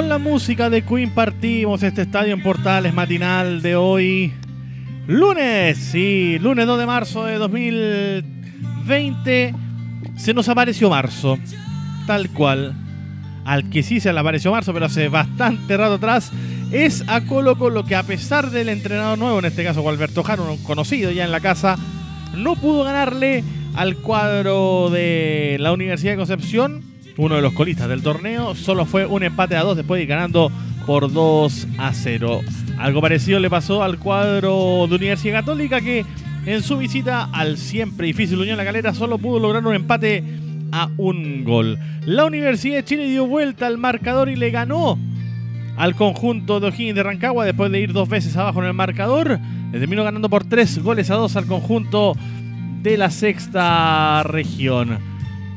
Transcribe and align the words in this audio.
Con 0.00 0.08
la 0.08 0.16
música 0.16 0.70
de 0.70 0.80
Queen 0.80 1.10
partimos 1.10 1.82
este 1.82 2.00
estadio 2.00 2.32
en 2.32 2.42
Portales 2.42 2.94
matinal 2.94 3.60
de 3.60 3.76
hoy. 3.76 4.32
Lunes, 5.06 5.76
sí, 5.76 6.38
lunes 6.40 6.66
2 6.66 6.78
de 6.78 6.86
marzo 6.86 7.26
de 7.26 7.36
2020. 7.36 9.54
Se 10.16 10.32
nos 10.32 10.48
apareció 10.48 10.88
marzo. 10.88 11.38
Tal 12.06 12.30
cual. 12.30 12.72
Al 13.44 13.68
que 13.68 13.82
sí 13.82 14.00
se 14.00 14.10
le 14.10 14.20
apareció 14.20 14.52
marzo, 14.52 14.72
pero 14.72 14.86
hace 14.86 15.10
bastante 15.10 15.76
rato 15.76 15.96
atrás. 15.96 16.32
Es 16.72 17.04
a 17.06 17.26
Colo 17.26 17.58
Colo 17.58 17.84
que 17.84 17.94
a 17.94 18.02
pesar 18.02 18.50
del 18.50 18.70
entrenador 18.70 19.18
nuevo, 19.18 19.40
en 19.40 19.44
este 19.44 19.64
caso 19.64 19.86
Alberto 19.86 20.24
Jaro, 20.24 20.50
un 20.50 20.64
conocido 20.64 21.10
ya 21.10 21.26
en 21.26 21.30
la 21.30 21.40
casa, 21.40 21.76
no 22.34 22.56
pudo 22.56 22.84
ganarle 22.84 23.44
al 23.74 23.96
cuadro 23.96 24.88
de 24.88 25.58
la 25.60 25.72
Universidad 25.72 26.12
de 26.12 26.16
Concepción 26.16 26.89
uno 27.16 27.36
de 27.36 27.42
los 27.42 27.52
colistas 27.52 27.88
del 27.88 28.02
torneo. 28.02 28.54
Solo 28.54 28.86
fue 28.86 29.06
un 29.06 29.22
empate 29.22 29.56
a 29.56 29.62
dos 29.62 29.76
después 29.76 29.98
de 29.98 30.02
ir 30.04 30.08
ganando 30.08 30.50
por 30.86 31.12
2 31.12 31.68
a 31.78 31.92
0. 31.92 32.40
Algo 32.78 33.00
parecido 33.00 33.38
le 33.38 33.50
pasó 33.50 33.82
al 33.82 33.98
cuadro 33.98 34.86
de 34.88 34.96
Universidad 34.96 35.40
Católica 35.40 35.80
que 35.80 36.04
en 36.46 36.62
su 36.62 36.78
visita 36.78 37.28
al 37.32 37.58
siempre 37.58 38.06
difícil 38.06 38.38
Unión 38.38 38.56
La 38.56 38.64
Calera 38.64 38.94
solo 38.94 39.18
pudo 39.18 39.38
lograr 39.38 39.66
un 39.66 39.74
empate 39.74 40.24
a 40.72 40.88
un 40.96 41.44
gol. 41.44 41.78
La 42.06 42.24
Universidad 42.24 42.76
de 42.76 42.84
Chile 42.84 43.08
dio 43.08 43.26
vuelta 43.26 43.66
al 43.66 43.78
marcador 43.78 44.28
y 44.28 44.36
le 44.36 44.50
ganó 44.50 44.98
al 45.76 45.94
conjunto 45.94 46.60
de 46.60 46.68
O'Higgins 46.68 46.94
de 46.94 47.02
Rancagua 47.02 47.44
después 47.44 47.70
de 47.70 47.80
ir 47.80 47.92
dos 47.92 48.08
veces 48.08 48.36
abajo 48.36 48.60
en 48.60 48.66
el 48.66 48.74
marcador. 48.74 49.38
Le 49.72 49.78
terminó 49.78 50.02
ganando 50.02 50.28
por 50.28 50.44
tres 50.44 50.82
goles 50.82 51.10
a 51.10 51.14
dos 51.14 51.36
al 51.36 51.46
conjunto 51.46 52.14
de 52.82 52.96
la 52.96 53.10
sexta 53.10 54.22
región. 54.24 54.98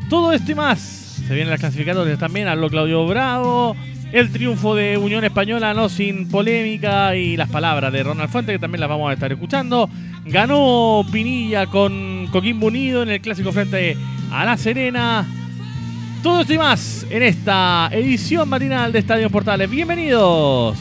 Todo 0.10 0.34
esto 0.34 0.52
y 0.52 0.56
más 0.56 1.03
se 1.14 1.34
vienen 1.34 1.52
las 1.52 1.60
clasificatorias 1.60 2.18
también, 2.18 2.48
habló 2.48 2.70
Claudio 2.70 3.06
Bravo. 3.06 3.76
El 4.12 4.32
triunfo 4.32 4.76
de 4.76 4.98
Unión 4.98 5.24
Española, 5.24 5.74
no 5.74 5.90
sin 5.90 6.28
polémica, 6.30 7.16
y 7.16 7.36
las 7.36 7.50
palabras 7.50 7.92
de 7.92 8.04
Ronald 8.04 8.30
Fuente, 8.30 8.52
que 8.52 8.60
también 8.60 8.82
las 8.82 8.90
vamos 8.90 9.10
a 9.10 9.14
estar 9.14 9.32
escuchando. 9.32 9.90
Ganó 10.26 11.04
Pinilla 11.12 11.66
con 11.68 12.28
Coquimbo 12.32 12.68
Unido 12.68 13.04
en 13.04 13.10
el 13.10 13.22
clásico 13.22 13.52
frente 13.52 13.98
a 14.32 14.46
La 14.46 14.58
Serena. 14.58 15.26
Todo 16.22 16.42
esto 16.42 16.54
y 16.54 16.58
más 16.58 17.06
en 17.10 17.24
esta 17.24 17.90
edición 17.92 18.48
matinal 18.48 18.92
de 18.92 19.00
Estadio 19.00 19.30
Portales. 19.30 19.70
Bienvenidos. 19.70 20.78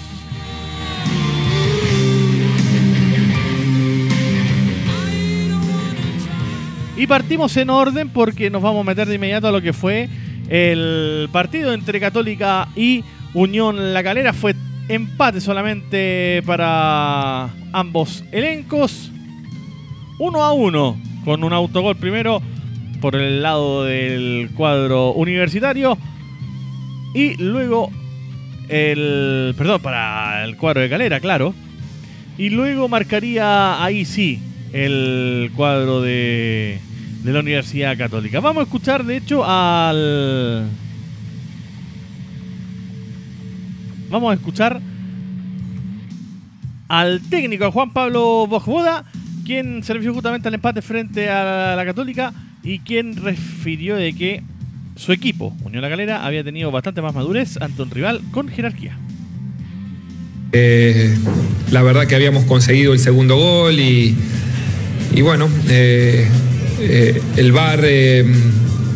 Y 6.97 7.07
partimos 7.07 7.57
en 7.57 7.71
orden 7.71 8.11
porque 8.11 8.51
nos 8.51 8.63
vamos 8.63 8.83
a 8.83 8.91
meter 8.91 9.09
de 9.09 9.15
inmediato 9.15 9.49
a 9.49 9.53
lo 9.53 9.63
que 9.63 9.73
fue 9.73 10.09
el 10.53 11.31
partido 11.33 11.73
entre 11.73 11.99
Católica 11.99 12.69
y 12.77 13.03
Unión 13.33 13.95
La 13.95 14.03
Calera. 14.03 14.35
Fue 14.35 14.55
empate 14.87 15.41
solamente 15.41 16.43
para 16.45 17.45
ambos 17.73 18.23
elencos. 18.33 19.11
Uno 20.19 20.43
a 20.43 20.53
uno 20.53 21.01
con 21.25 21.43
un 21.43 21.55
autogol 21.55 21.97
primero 21.97 22.43
por 23.01 23.17
el 23.17 23.43
lado 23.43 23.85
del 23.85 24.51
cuadro 24.55 25.13
universitario. 25.13 25.97
Y 27.15 27.37
luego 27.43 27.91
el. 28.69 29.55
Perdón, 29.57 29.81
para 29.81 30.45
el 30.45 30.59
cuadro 30.59 30.83
de 30.83 30.91
Calera, 30.91 31.19
claro. 31.21 31.55
Y 32.37 32.51
luego 32.51 32.91
marcaría 32.91 33.83
ahí 33.83 34.05
sí 34.05 34.39
el 34.75 35.51
cuadro 35.57 36.03
de 36.03 36.79
de 37.23 37.33
la 37.33 37.41
Universidad 37.41 37.97
Católica. 37.97 38.41
Vamos 38.41 38.63
a 38.63 38.65
escuchar, 38.65 39.05
de 39.05 39.17
hecho, 39.17 39.45
al. 39.45 40.69
Vamos 44.11 44.33
a 44.33 44.35
escuchar 44.35 44.81
al 46.89 47.21
técnico, 47.23 47.73
Juan 47.73 47.93
Pablo 47.95 48.47
Bojboda, 48.47 49.05
quien 49.47 49.83
se 49.83 49.95
refirió 49.95 50.13
justamente 50.13 50.49
al 50.49 50.55
empate 50.55 50.83
frente 50.83 51.31
a 51.31 51.75
la 51.75 51.85
Católica 51.87 52.35
y 52.63 52.81
quien 52.81 53.17
refirió 53.17 53.97
de 53.97 54.13
que 54.13 54.43
su 54.97 55.13
equipo, 55.13 55.57
Unión 55.65 55.81
La 55.81 55.89
Galera, 55.89 56.27
había 56.27 56.45
tenido 56.45 56.71
bastante 56.71 57.01
más 57.01 57.15
madurez 57.15 57.57
ante 57.63 57.81
un 57.81 57.91
rival 57.91 58.21
con 58.31 58.49
jerarquía. 58.49 58.99
Eh, 60.53 61.17
la 61.71 61.83
verdad 61.83 62.07
que 62.07 62.15
habíamos 62.15 62.45
conseguido 62.45 62.93
el 62.93 62.99
segundo 62.99 63.37
gol 63.37 63.79
y, 63.81 64.15
y 65.15 65.23
bueno, 65.23 65.49
eh, 65.71 66.29
eh, 66.81 67.21
el 67.37 67.53
VAR 67.53 67.81
eh, 67.85 68.25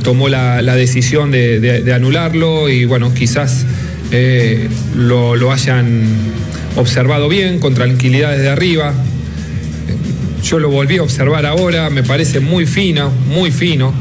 tomó 0.03 0.29
la, 0.29 0.63
decisión 0.77 1.31
de, 1.31 1.93
anularlo 1.95 2.69
y 2.69 2.85
bueno, 2.85 3.13
quizás 3.15 3.65
eh, 4.13 4.69
lo, 4.97 5.53
hayan 5.53 6.05
observado 6.77 7.29
bien, 7.29 7.59
con 7.59 7.75
tranquilidad 7.75 8.33
desde 8.33 8.49
arriba. 8.49 8.93
Yo 10.43 10.59
lo 10.59 10.71
volví 10.71 10.99
a 10.99 11.03
observar 11.03 11.45
ahora, 11.45 11.91
me 11.91 12.03
parece 12.03 12.41
muy 12.41 12.67
fino, 12.67 13.11
muy 13.29 13.51
fino. 13.51 13.93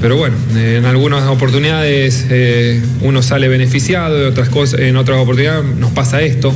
Pero 0.00 0.16
bueno, 0.16 0.36
en 0.56 0.84
algunas 0.84 1.24
oportunidades 1.28 2.26
uno 3.00 3.20
sale 3.20 3.48
beneficiado, 3.48 4.20
en 4.20 4.28
otras, 4.28 4.48
cosas, 4.48 4.80
en 4.80 4.96
otras 4.96 5.18
oportunidades 5.18 5.64
nos 5.76 5.90
pasa 5.90 6.22
esto. 6.22 6.54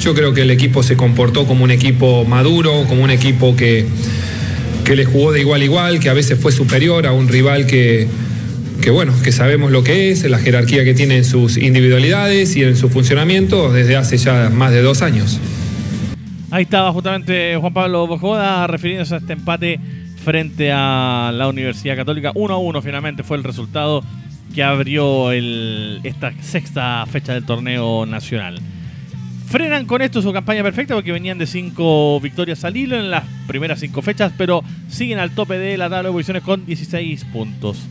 Yo 0.00 0.14
creo 0.14 0.34
que 0.34 0.42
el 0.42 0.50
equipo 0.50 0.82
se 0.82 0.96
comportó 0.96 1.46
como 1.46 1.62
un 1.62 1.70
equipo 1.70 2.24
maduro, 2.24 2.84
como 2.88 3.04
un 3.04 3.10
equipo 3.10 3.54
que, 3.54 3.86
que 4.84 4.96
le 4.96 5.04
jugó 5.04 5.32
de 5.32 5.40
igual 5.40 5.60
a 5.60 5.64
igual, 5.64 6.00
que 6.00 6.08
a 6.08 6.14
veces 6.14 6.38
fue 6.38 6.52
superior 6.52 7.06
a 7.06 7.12
un 7.12 7.28
rival 7.28 7.66
que, 7.66 8.08
que 8.80 8.90
bueno, 8.90 9.12
que 9.22 9.32
sabemos 9.32 9.70
lo 9.70 9.84
que 9.84 10.10
es, 10.10 10.28
la 10.28 10.38
jerarquía 10.38 10.84
que 10.84 10.94
tiene 10.94 11.18
en 11.18 11.24
sus 11.24 11.56
individualidades 11.56 12.56
y 12.56 12.62
en 12.62 12.76
su 12.76 12.88
funcionamiento 12.88 13.72
desde 13.72 13.96
hace 13.96 14.16
ya 14.16 14.50
más 14.50 14.72
de 14.72 14.82
dos 14.82 15.02
años. 15.02 15.38
Ahí 16.50 16.64
estaba 16.64 16.92
justamente 16.92 17.56
Juan 17.56 17.72
Pablo 17.72 18.06
Bojoda 18.06 18.66
refiriéndose 18.66 19.14
a 19.14 19.18
este 19.18 19.34
empate 19.34 19.78
frente 20.24 20.70
a 20.72 21.30
la 21.34 21.48
Universidad 21.48 21.96
Católica. 21.96 22.32
1 22.34 22.54
a 22.54 22.58
1 22.58 22.82
finalmente 22.82 23.22
fue 23.22 23.36
el 23.36 23.44
resultado 23.44 24.02
que 24.54 24.62
abrió 24.62 25.30
esta 25.32 26.32
sexta 26.42 27.04
fecha 27.06 27.34
del 27.34 27.44
torneo 27.44 28.04
nacional. 28.06 28.60
Frenan 29.50 29.84
con 29.84 30.00
esto 30.00 30.22
su 30.22 30.32
campaña 30.32 30.62
perfecta 30.62 30.94
porque 30.94 31.10
venían 31.10 31.36
de 31.36 31.44
cinco 31.44 32.20
victorias 32.20 32.64
al 32.64 32.76
hilo 32.76 32.96
en 32.96 33.10
las 33.10 33.24
primeras 33.48 33.80
cinco 33.80 34.00
fechas, 34.00 34.32
pero 34.38 34.62
siguen 34.88 35.18
al 35.18 35.32
tope 35.32 35.58
de 35.58 35.76
la 35.76 35.90
tabla 35.90 36.10
de 36.10 36.12
posiciones 36.12 36.44
con 36.44 36.64
16 36.64 37.24
puntos. 37.24 37.84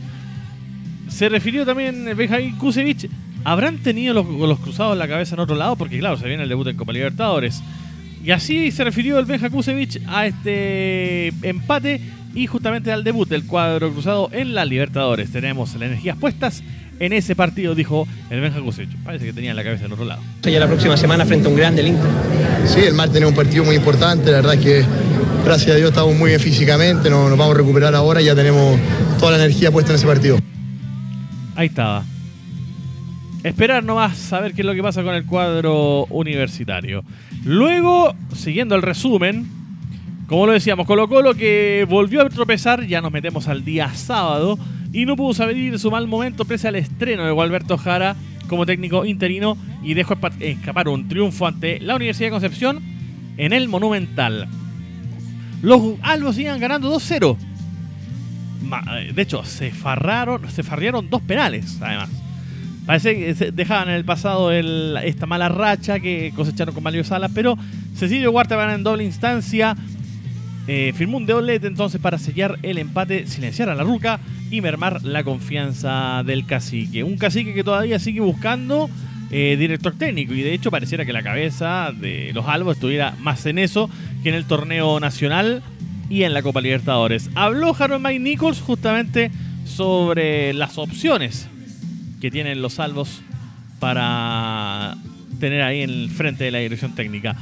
Se 1.08 1.28
refirió 1.28 1.66
también 1.66 2.16
Benjamin 2.16 2.56
Kusevich. 2.56 3.10
¿Habrán 3.44 3.76
tenido 3.76 4.14
los, 4.14 4.58
cruzados 4.58 4.94
en 4.94 5.00
la 5.00 5.06
cabeza 5.08 5.34
en 5.34 5.40
otro 5.40 5.54
lado? 5.54 5.76
Porque 5.76 5.98
claro, 5.98 6.16
se 6.16 6.26
viene 6.26 6.44
el 6.44 6.48
debut 6.48 6.66
en 6.66 6.78
Copa 6.78 6.94
Libertadores. 6.94 7.62
Y 8.24 8.30
así 8.30 8.70
se 8.70 8.82
refirió 8.82 9.18
el 9.18 9.26
Benja 9.26 9.50
Kusevich 9.50 10.00
a 10.06 10.26
este 10.26 11.28
empate 11.42 12.00
y 12.34 12.46
justamente 12.46 12.90
al 12.90 13.04
debut 13.04 13.28
del 13.28 13.44
cuadro 13.44 13.92
cruzado 13.92 14.30
en 14.32 14.54
la 14.54 14.64
Libertadores. 14.64 15.30
Tenemos 15.30 15.74
las 15.74 15.82
energías 15.82 16.16
puestas 16.16 16.62
en 17.00 17.14
ese 17.14 17.34
partido, 17.34 17.74
dijo 17.74 18.06
el 18.28 18.40
Benja 18.40 18.60
Cusecho. 18.60 18.96
Parece 19.02 19.24
que 19.24 19.32
tenía 19.32 19.54
la 19.54 19.64
cabeza 19.64 19.86
en 19.86 19.92
otro 19.92 20.04
lado. 20.04 20.22
Ya 20.42 20.60
la 20.60 20.66
próxima 20.66 20.96
semana 20.96 21.24
frente 21.24 21.48
a 21.48 21.50
un 21.50 21.56
grande 21.56 21.80
el 21.80 21.88
Inter. 21.88 22.10
Sí, 22.66 22.80
el 22.80 22.94
martes 22.94 23.14
tenemos 23.14 23.32
un 23.32 23.36
partido 23.36 23.64
muy 23.64 23.74
importante, 23.74 24.30
la 24.30 24.36
verdad 24.36 24.54
es 24.54 24.60
que 24.60 24.84
gracias 25.44 25.72
a 25.72 25.76
Dios 25.76 25.88
estamos 25.88 26.14
muy 26.14 26.28
bien 26.28 26.40
físicamente, 26.40 27.08
nos, 27.08 27.30
vamos 27.30 27.54
a 27.54 27.58
recuperar 27.58 27.94
ahora 27.94 28.20
y 28.20 28.26
ya 28.26 28.34
tenemos 28.34 28.78
toda 29.18 29.32
la 29.32 29.38
energía 29.38 29.72
puesta 29.72 29.92
en 29.92 29.96
ese 29.96 30.06
partido. 30.06 30.38
Ahí 31.56 31.68
estaba. 31.68 32.04
Esperar 33.42 33.82
nomás 33.82 34.32
a 34.34 34.40
ver 34.40 34.52
qué 34.52 34.60
es 34.60 34.66
lo 34.66 34.74
que 34.74 34.82
pasa 34.82 35.02
con 35.02 35.14
el 35.14 35.24
cuadro 35.24 36.04
universitario. 36.10 37.02
Luego, 37.44 38.14
siguiendo 38.34 38.74
el 38.74 38.82
resumen, 38.82 39.46
como 40.26 40.46
lo 40.46 40.52
decíamos, 40.52 40.86
Colo 40.86 41.08
Colo 41.08 41.32
que 41.32 41.86
volvió 41.88 42.20
a 42.20 42.28
tropezar, 42.28 42.86
ya 42.86 43.00
nos 43.00 43.10
metemos 43.10 43.48
al 43.48 43.64
día 43.64 43.94
sábado 43.94 44.58
y 44.92 45.06
no 45.06 45.16
pudo 45.16 45.34
salir 45.34 45.78
su 45.78 45.90
mal 45.90 46.06
momento 46.06 46.44
pese 46.44 46.68
al 46.68 46.76
estreno 46.76 47.24
de 47.24 47.32
Gualberto 47.32 47.78
Jara 47.78 48.16
como 48.48 48.66
técnico 48.66 49.04
interino 49.04 49.56
y 49.82 49.94
dejó 49.94 50.16
escapar 50.40 50.88
un 50.88 51.08
triunfo 51.08 51.46
ante 51.46 51.78
la 51.80 51.96
Universidad 51.96 52.28
de 52.28 52.32
Concepción 52.32 52.80
en 53.36 53.52
el 53.52 53.68
Monumental. 53.68 54.48
Los 55.62 55.80
albos 56.02 56.38
iban 56.38 56.58
ganando 56.58 56.94
2-0. 56.94 57.36
Eh, 58.92 59.12
de 59.14 59.22
hecho, 59.22 59.44
se 59.44 59.70
farraron, 59.70 60.50
se 60.50 60.62
farrearon 60.62 61.08
dos 61.08 61.22
penales, 61.22 61.78
además. 61.80 62.10
Parece 62.86 63.14
que 63.14 63.52
dejaban 63.52 63.88
en 63.88 63.94
el 63.94 64.04
pasado 64.04 64.50
esta 64.50 65.26
mala 65.26 65.48
racha 65.48 66.00
que 66.00 66.32
cosecharon 66.34 66.74
con 66.74 66.82
Mario 66.82 67.04
Salas, 67.04 67.30
pero 67.34 67.56
Cecilio 67.94 68.32
Huerta 68.32 68.56
van 68.56 68.70
en 68.70 68.82
doble 68.82 69.04
instancia. 69.04 69.76
Eh, 70.72 70.92
firmó 70.94 71.16
un 71.16 71.26
doblete 71.26 71.66
entonces 71.66 72.00
para 72.00 72.16
sellar 72.16 72.56
el 72.62 72.78
empate, 72.78 73.26
silenciar 73.26 73.70
a 73.70 73.74
la 73.74 73.82
ruca 73.82 74.20
y 74.52 74.60
mermar 74.60 75.02
la 75.02 75.24
confianza 75.24 76.22
del 76.24 76.46
cacique. 76.46 77.02
Un 77.02 77.16
cacique 77.16 77.52
que 77.52 77.64
todavía 77.64 77.98
sigue 77.98 78.20
buscando 78.20 78.88
eh, 79.32 79.56
director 79.58 79.92
técnico 79.98 80.32
y 80.32 80.42
de 80.42 80.54
hecho 80.54 80.70
pareciera 80.70 81.04
que 81.04 81.12
la 81.12 81.24
cabeza 81.24 81.90
de 81.92 82.30
los 82.34 82.46
albos 82.46 82.76
estuviera 82.76 83.16
más 83.18 83.46
en 83.46 83.58
eso 83.58 83.90
que 84.22 84.28
en 84.28 84.36
el 84.36 84.44
torneo 84.44 85.00
nacional 85.00 85.64
y 86.08 86.22
en 86.22 86.32
la 86.32 86.40
Copa 86.40 86.60
Libertadores. 86.60 87.30
Habló 87.34 87.74
Harold 87.76 88.06
Mike 88.06 88.20
Nichols 88.20 88.60
justamente 88.60 89.32
sobre 89.64 90.52
las 90.52 90.78
opciones 90.78 91.48
que 92.20 92.30
tienen 92.30 92.62
los 92.62 92.74
salvos 92.74 93.22
para 93.80 94.96
tener 95.40 95.62
ahí 95.62 95.82
en 95.82 95.90
el 95.90 96.10
frente 96.10 96.44
de 96.44 96.52
la 96.52 96.58
dirección 96.58 96.94
técnica. 96.94 97.34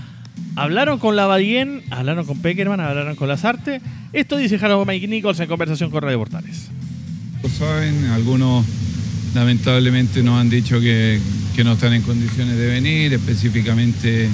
Hablaron 0.57 0.99
con 0.99 1.15
Lavadien, 1.15 1.83
hablaron 1.91 2.27
con 2.27 2.41
Peckerman, 2.41 2.81
hablaron 2.81 3.15
con 3.17 3.29
Lazarte. 3.29 3.81
Esto 4.13 4.37
dice 4.37 4.57
Harold 4.57 4.89
Mike 4.89 5.07
Nichols 5.07 5.39
en 5.41 5.49
conversación 5.49 5.91
con 5.91 6.03
Radio 6.03 6.19
Portales. 6.19 6.69
Saben, 7.59 8.07
algunos 8.07 8.67
lamentablemente 9.35 10.23
nos 10.23 10.41
han 10.41 10.51
dicho 10.51 10.81
que, 10.81 11.21
no 11.65 11.73
están 11.73 11.93
en 11.93 12.03
condiciones 12.03 12.57
de 12.57 12.69
venir, 12.69 13.13
específicamente 13.13 14.29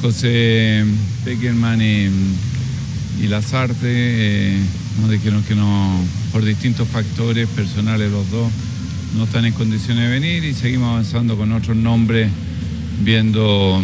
José 0.00 0.84
Peckerman 1.24 1.82
y, 1.82 2.08
y 3.20 3.26
Lazarte. 3.26 3.76
Eh, 3.82 4.58
nos 5.00 5.10
dijeron 5.10 5.42
que 5.42 5.56
no, 5.56 6.00
por 6.32 6.44
distintos 6.44 6.86
factores 6.88 7.48
personales 7.48 8.10
los 8.10 8.30
dos, 8.30 8.50
no 9.16 9.24
están 9.24 9.44
en 9.44 9.52
condiciones 9.52 10.04
de 10.04 10.10
venir 10.10 10.44
y 10.44 10.54
seguimos 10.54 10.90
avanzando 10.90 11.36
con 11.36 11.52
otros 11.52 11.76
nombres, 11.76 12.30
viendo 13.00 13.82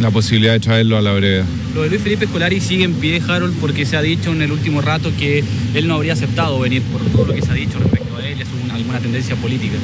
la 0.00 0.10
posibilidad 0.10 0.52
de 0.52 0.60
traerlo 0.60 0.96
a 0.98 1.02
la 1.02 1.12
breve. 1.12 1.44
Lo 1.74 1.82
de 1.82 1.90
Luis 1.90 2.02
Felipe 2.02 2.24
Escolari 2.24 2.60
sigue 2.60 2.84
en 2.84 2.94
pie, 2.94 3.20
Harold, 3.26 3.54
porque 3.60 3.86
se 3.86 3.96
ha 3.96 4.02
dicho 4.02 4.32
en 4.32 4.42
el 4.42 4.52
último 4.52 4.80
rato 4.80 5.12
que 5.18 5.44
él 5.74 5.88
no 5.88 5.94
habría 5.94 6.12
aceptado 6.12 6.58
venir 6.58 6.82
por 6.82 7.00
todo 7.02 7.26
lo 7.26 7.34
que 7.34 7.42
se 7.42 7.50
ha 7.50 7.54
dicho 7.54 7.78
respecto 7.78 8.16
a 8.16 8.26
él 8.26 8.38
y 8.38 8.70
a 8.70 8.74
alguna 8.74 8.98
tendencia 8.98 9.36
política. 9.36 9.76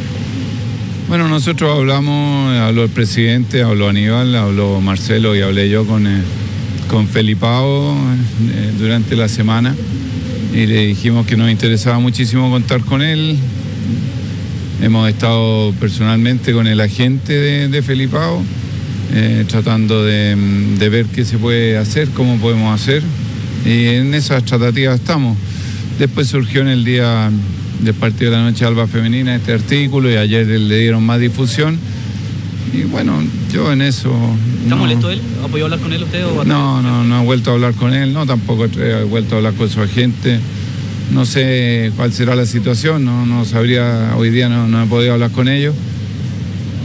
Bueno, 1.08 1.26
nosotros 1.28 1.74
hablamos, 1.74 2.54
habló 2.58 2.84
el 2.84 2.90
presidente, 2.90 3.62
habló 3.62 3.88
Aníbal, 3.88 4.34
habló 4.36 4.80
Marcelo 4.80 5.34
y 5.34 5.40
hablé 5.40 5.70
yo 5.70 5.86
con, 5.86 6.06
eh, 6.06 6.20
con 6.90 7.08
Felipao 7.08 7.96
eh, 7.96 8.72
durante 8.78 9.16
la 9.16 9.28
semana 9.28 9.74
y 10.52 10.66
le 10.66 10.86
dijimos 10.86 11.26
que 11.26 11.36
nos 11.36 11.50
interesaba 11.50 11.98
muchísimo 11.98 12.50
contar 12.50 12.80
con 12.82 13.02
él, 13.02 13.36
Hemos 14.80 15.08
estado 15.08 15.72
personalmente 15.80 16.52
con 16.52 16.68
el 16.68 16.80
agente 16.80 17.32
de, 17.32 17.68
de 17.68 17.82
Felipao, 17.82 18.40
eh, 19.12 19.44
tratando 19.48 20.04
de, 20.04 20.36
ver 20.88 21.06
qué 21.06 21.24
se 21.24 21.36
puede 21.36 21.76
hacer, 21.76 22.08
cómo 22.10 22.36
podemos 22.36 22.80
hacer. 22.80 23.02
Y 23.66 23.86
en 23.86 24.14
esas 24.14 24.44
tratativas 24.44 25.00
estamos. 25.00 25.36
Después 25.98 26.28
surgió 26.28 26.60
en 26.60 26.68
el 26.68 26.84
día 26.84 27.28
del 27.80 27.94
partido 27.94 28.30
de 28.30 28.36
la 28.36 28.44
noche 28.44 28.64
Alba 28.64 28.86
Femenina 28.86 29.34
este 29.34 29.52
artículo 29.52 30.10
y 30.10 30.16
ayer 30.16 30.46
le 30.46 30.78
dieron 30.78 31.04
más 31.04 31.18
difusión. 31.18 31.76
Y 32.72 32.82
bueno, 32.82 33.20
yo 33.52 33.72
en 33.72 33.82
eso. 33.82 34.12
¿Está 34.62 34.76
molesto 34.76 35.10
él? 35.10 35.20
¿Ha 35.42 35.48
podido 35.48 35.66
hablar 35.66 35.80
con 35.80 35.92
él 35.92 36.04
usted? 36.04 36.24
O 36.24 36.44
no, 36.44 36.82
no, 36.82 37.02
no 37.02 37.22
he 37.22 37.24
vuelto 37.24 37.50
a 37.50 37.54
hablar 37.54 37.74
con 37.74 37.92
él, 37.94 38.12
no, 38.12 38.26
tampoco 38.26 38.66
he 38.66 39.02
vuelto 39.04 39.34
a 39.34 39.38
hablar 39.38 39.54
con 39.54 39.68
su 39.68 39.80
agente. 39.82 40.38
No 41.12 41.24
sé 41.24 41.90
cuál 41.96 42.12
será 42.12 42.34
la 42.34 42.44
situación, 42.44 43.04
no, 43.04 43.24
no 43.24 43.44
sabría, 43.44 44.14
hoy 44.16 44.30
día 44.30 44.48
no, 44.48 44.68
no 44.68 44.82
he 44.82 44.86
podido 44.86 45.14
hablar 45.14 45.30
con 45.30 45.48
ellos, 45.48 45.74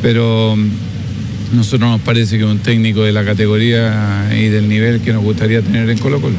pero 0.02 0.56
mm, 0.56 1.56
nosotros 1.56 1.90
nos 1.90 2.02
parece 2.02 2.38
que 2.38 2.46
un 2.46 2.60
técnico 2.60 3.04
de 3.04 3.12
la 3.12 3.26
categoría 3.26 4.30
y 4.34 4.48
del 4.48 4.70
nivel 4.70 5.02
que 5.02 5.12
nos 5.12 5.24
gustaría 5.24 5.62
tener 5.62 5.90
en 5.90 5.98
Colo 5.98 6.22
Colo. 6.22 6.36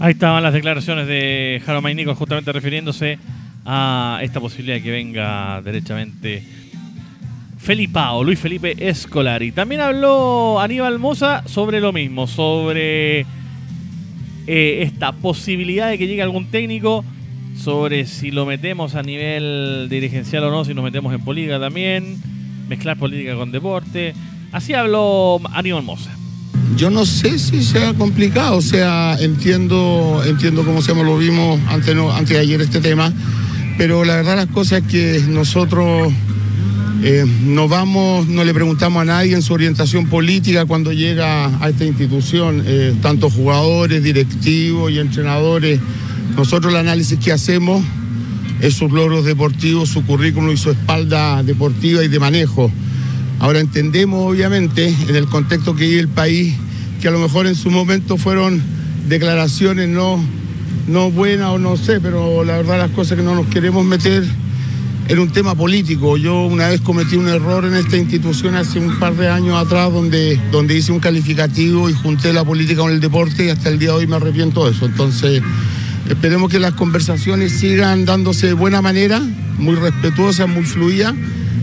Ahí 0.00 0.12
estaban 0.12 0.42
las 0.42 0.52
declaraciones 0.52 1.06
de 1.06 1.62
Jaro 1.64 1.82
Mainico 1.82 2.14
justamente 2.14 2.50
refiriéndose 2.52 3.18
a 3.64 4.18
esta 4.22 4.40
posibilidad 4.40 4.76
de 4.76 4.82
que 4.82 4.90
venga 4.90 5.60
derechamente 5.62 6.42
Felipao, 7.58 8.24
Luis 8.24 8.40
Felipe 8.40 8.74
Escolari. 8.78 9.52
También 9.52 9.82
habló 9.82 10.58
Aníbal 10.58 10.98
Moza 10.98 11.44
sobre 11.46 11.80
lo 11.80 11.92
mismo, 11.92 12.26
sobre 12.26 13.24
eh, 14.46 14.82
esta 14.82 15.12
posibilidad 15.12 15.88
de 15.88 15.98
que 15.98 16.06
llegue 16.06 16.22
algún 16.22 16.50
técnico 16.50 17.04
sobre 17.56 18.06
si 18.06 18.30
lo 18.30 18.46
metemos 18.46 18.94
a 18.94 19.02
nivel 19.02 19.88
dirigencial 19.90 20.44
o 20.44 20.50
no, 20.50 20.64
si 20.64 20.74
nos 20.74 20.84
metemos 20.84 21.14
en 21.14 21.22
política 21.22 21.60
también, 21.60 22.20
mezclar 22.68 22.98
política 22.98 23.34
con 23.36 23.52
deporte. 23.52 24.14
Así 24.52 24.74
habló 24.74 25.40
Aníbal 25.52 25.82
Mosa. 25.82 26.10
Yo 26.76 26.90
no 26.90 27.04
sé 27.04 27.38
si 27.38 27.62
sea 27.62 27.92
complicado, 27.94 28.56
o 28.56 28.62
sea, 28.62 29.16
entiendo, 29.20 30.22
entiendo 30.26 30.64
cómo 30.64 30.80
se 30.80 30.94
lo 30.94 31.18
vimos 31.18 31.60
antes, 31.68 31.94
no, 31.94 32.10
antes 32.10 32.30
de 32.30 32.38
ayer 32.38 32.60
este 32.60 32.80
tema, 32.80 33.12
pero 33.76 34.04
la 34.04 34.16
verdad 34.16 34.36
las 34.36 34.46
cosas 34.46 34.82
es 34.82 34.88
que 34.88 35.20
nosotros 35.28 36.12
eh, 37.04 37.26
no 37.44 37.66
vamos, 37.66 38.28
no 38.28 38.44
le 38.44 38.54
preguntamos 38.54 39.02
a 39.02 39.04
nadie 39.04 39.34
en 39.34 39.42
su 39.42 39.52
orientación 39.52 40.06
política 40.06 40.66
cuando 40.66 40.92
llega 40.92 41.46
a 41.60 41.68
esta 41.68 41.84
institución, 41.84 42.62
eh, 42.64 42.94
tanto 43.02 43.28
jugadores, 43.28 44.04
directivos 44.04 44.92
y 44.92 45.00
entrenadores. 45.00 45.80
Nosotros 46.36 46.72
el 46.72 46.78
análisis 46.78 47.18
que 47.18 47.32
hacemos 47.32 47.82
es 48.60 48.74
sus 48.74 48.92
logros 48.92 49.24
deportivos, 49.24 49.88
su 49.88 50.06
currículum 50.06 50.52
y 50.52 50.56
su 50.56 50.70
espalda 50.70 51.42
deportiva 51.42 52.04
y 52.04 52.08
de 52.08 52.20
manejo. 52.20 52.70
Ahora 53.40 53.58
entendemos, 53.58 54.30
obviamente, 54.30 54.94
en 55.08 55.16
el 55.16 55.26
contexto 55.26 55.74
que 55.74 55.88
vive 55.88 56.02
el 56.02 56.08
país, 56.08 56.54
que 57.00 57.08
a 57.08 57.10
lo 57.10 57.18
mejor 57.18 57.48
en 57.48 57.56
su 57.56 57.72
momento 57.72 58.16
fueron 58.16 58.62
declaraciones 59.08 59.88
no, 59.88 60.24
no 60.86 61.10
buenas 61.10 61.48
o 61.48 61.58
no 61.58 61.76
sé, 61.76 62.00
pero 62.00 62.44
la 62.44 62.58
verdad 62.58 62.78
las 62.78 62.92
cosas 62.92 63.18
que 63.18 63.24
no 63.24 63.34
nos 63.34 63.48
queremos 63.48 63.84
meter 63.84 64.24
era 65.08 65.20
un 65.20 65.30
tema 65.30 65.54
político. 65.54 66.16
Yo 66.16 66.46
una 66.46 66.68
vez 66.68 66.80
cometí 66.80 67.16
un 67.16 67.28
error 67.28 67.64
en 67.64 67.74
esta 67.74 67.96
institución 67.96 68.54
hace 68.54 68.78
un 68.78 68.98
par 68.98 69.14
de 69.14 69.28
años 69.28 69.56
atrás 69.56 69.92
donde, 69.92 70.38
donde 70.50 70.76
hice 70.76 70.92
un 70.92 71.00
calificativo 71.00 71.90
y 71.90 71.92
junté 71.92 72.32
la 72.32 72.44
política 72.44 72.82
con 72.82 72.92
el 72.92 73.00
deporte 73.00 73.46
y 73.46 73.48
hasta 73.50 73.68
el 73.68 73.78
día 73.78 73.90
de 73.90 73.96
hoy 73.96 74.06
me 74.06 74.16
arrepiento 74.16 74.64
de 74.64 74.72
eso. 74.72 74.86
Entonces, 74.86 75.42
esperemos 76.08 76.50
que 76.50 76.58
las 76.58 76.72
conversaciones 76.72 77.52
sigan 77.52 78.04
dándose 78.04 78.48
de 78.48 78.52
buena 78.54 78.80
manera, 78.80 79.20
muy 79.58 79.74
respetuosas, 79.74 80.48
muy 80.48 80.64
fluidas, 80.64 81.14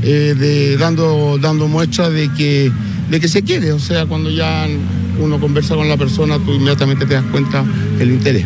eh, 0.03 0.35
de, 0.37 0.77
dando, 0.77 1.37
dando 1.37 1.67
muestras 1.67 2.13
de 2.13 2.31
que, 2.33 2.71
de 3.09 3.19
que 3.19 3.27
se 3.27 3.41
quiere. 3.41 3.71
O 3.71 3.79
sea, 3.79 4.05
cuando 4.05 4.29
ya 4.29 4.67
uno 5.19 5.39
conversa 5.39 5.75
con 5.75 5.89
la 5.89 5.97
persona, 5.97 6.37
tú 6.39 6.53
inmediatamente 6.53 7.05
te 7.05 7.15
das 7.15 7.25
cuenta 7.31 7.63
del 7.97 8.11
interés. 8.11 8.45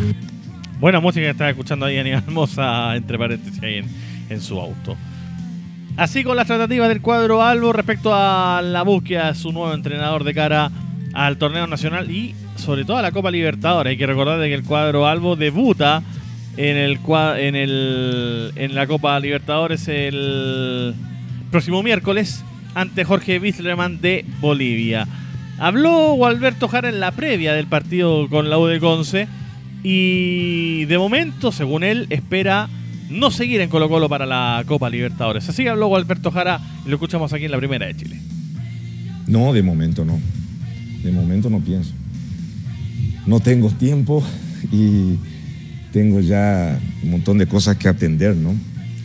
Buena 0.80 1.00
música 1.00 1.22
que 1.22 1.30
estás 1.30 1.50
escuchando 1.50 1.86
ahí, 1.86 1.98
Aníbal 1.98 2.24
Mosa, 2.28 2.96
entre 2.96 3.18
paréntesis, 3.18 3.62
ahí 3.64 3.76
en 3.76 4.03
en 4.34 4.42
su 4.42 4.60
auto. 4.60 4.96
Así 5.96 6.24
con 6.24 6.36
las 6.36 6.48
tratativas 6.48 6.90
del 6.90 7.02
cuadro 7.02 7.44
Albo 7.44 7.72
respecto 7.72 8.12
a 8.14 8.62
la 8.64 8.82
búsqueda 8.82 9.28
de 9.28 9.36
su 9.36 9.52
nuevo 9.52 9.74
entrenador 9.74 10.24
de 10.24 10.34
cara 10.34 10.72
al 11.14 11.38
torneo 11.38 11.68
nacional 11.68 12.10
y 12.10 12.36
sobre 12.56 12.84
todo 12.84 12.98
a 12.98 13.02
la 13.02 13.12
Copa 13.12 13.30
Libertadores. 13.30 13.92
Hay 13.92 13.98
que 13.98 14.08
recordar 14.08 14.40
que 14.40 14.54
el 14.54 14.64
cuadro 14.64 15.08
Albo 15.08 15.36
debuta 15.36 16.02
en, 16.58 16.78
el, 16.78 17.00
en, 17.38 17.56
el, 17.56 18.52
en 18.56 18.76
la 18.76 18.88
Copa 18.88 19.20
Libertadores 19.20 19.88
el 19.88 20.96
próximo 21.52 21.84
miércoles 21.84 22.44
ante 22.74 23.04
Jorge 23.04 23.38
Wislerman 23.38 24.02
de 24.02 24.26
Bolivia. 24.42 25.08
Habló 25.60 26.14
Gualberto 26.14 26.68
Jara 26.68 26.90
en 26.90 27.00
la 27.00 27.12
previa 27.12 27.54
del 27.54 27.68
partido 27.68 28.28
con 28.30 28.50
la 28.50 28.58
U 28.58 28.66
de 28.66 28.80
Conce 28.80 29.28
y 29.84 30.86
de 30.86 30.98
momento, 30.98 31.52
según 31.52 31.84
él, 31.84 32.08
espera 32.10 32.70
no 33.14 33.32
seguir 33.32 33.62
en 33.62 33.70
Colo 33.70 33.90
Colo 33.90 34.10
para 34.10 34.26
la 34.26 34.64
Copa 34.68 34.90
Libertadores. 34.90 35.48
Así 35.48 35.68
habló 35.68 35.96
Alberto 35.96 36.32
Jara 36.32 36.60
y 36.86 36.90
lo 36.90 36.96
escuchamos 36.96 37.32
aquí 37.34 37.46
en 37.46 37.52
la 37.52 37.58
Primera 37.58 37.86
de 37.86 37.96
Chile. 37.96 38.20
No, 39.28 39.54
de 39.54 39.64
momento 39.64 40.04
no. 40.04 40.20
De 41.04 41.12
momento 41.12 41.50
no 41.50 41.60
pienso. 41.60 41.92
No 43.26 43.40
tengo 43.40 43.70
tiempo 43.70 44.24
y 44.72 45.18
tengo 45.92 46.20
ya 46.20 46.80
un 47.04 47.12
montón 47.12 47.38
de 47.38 47.48
cosas 47.48 47.78
que 47.78 47.88
atender, 47.88 48.36
¿no? 48.36 48.54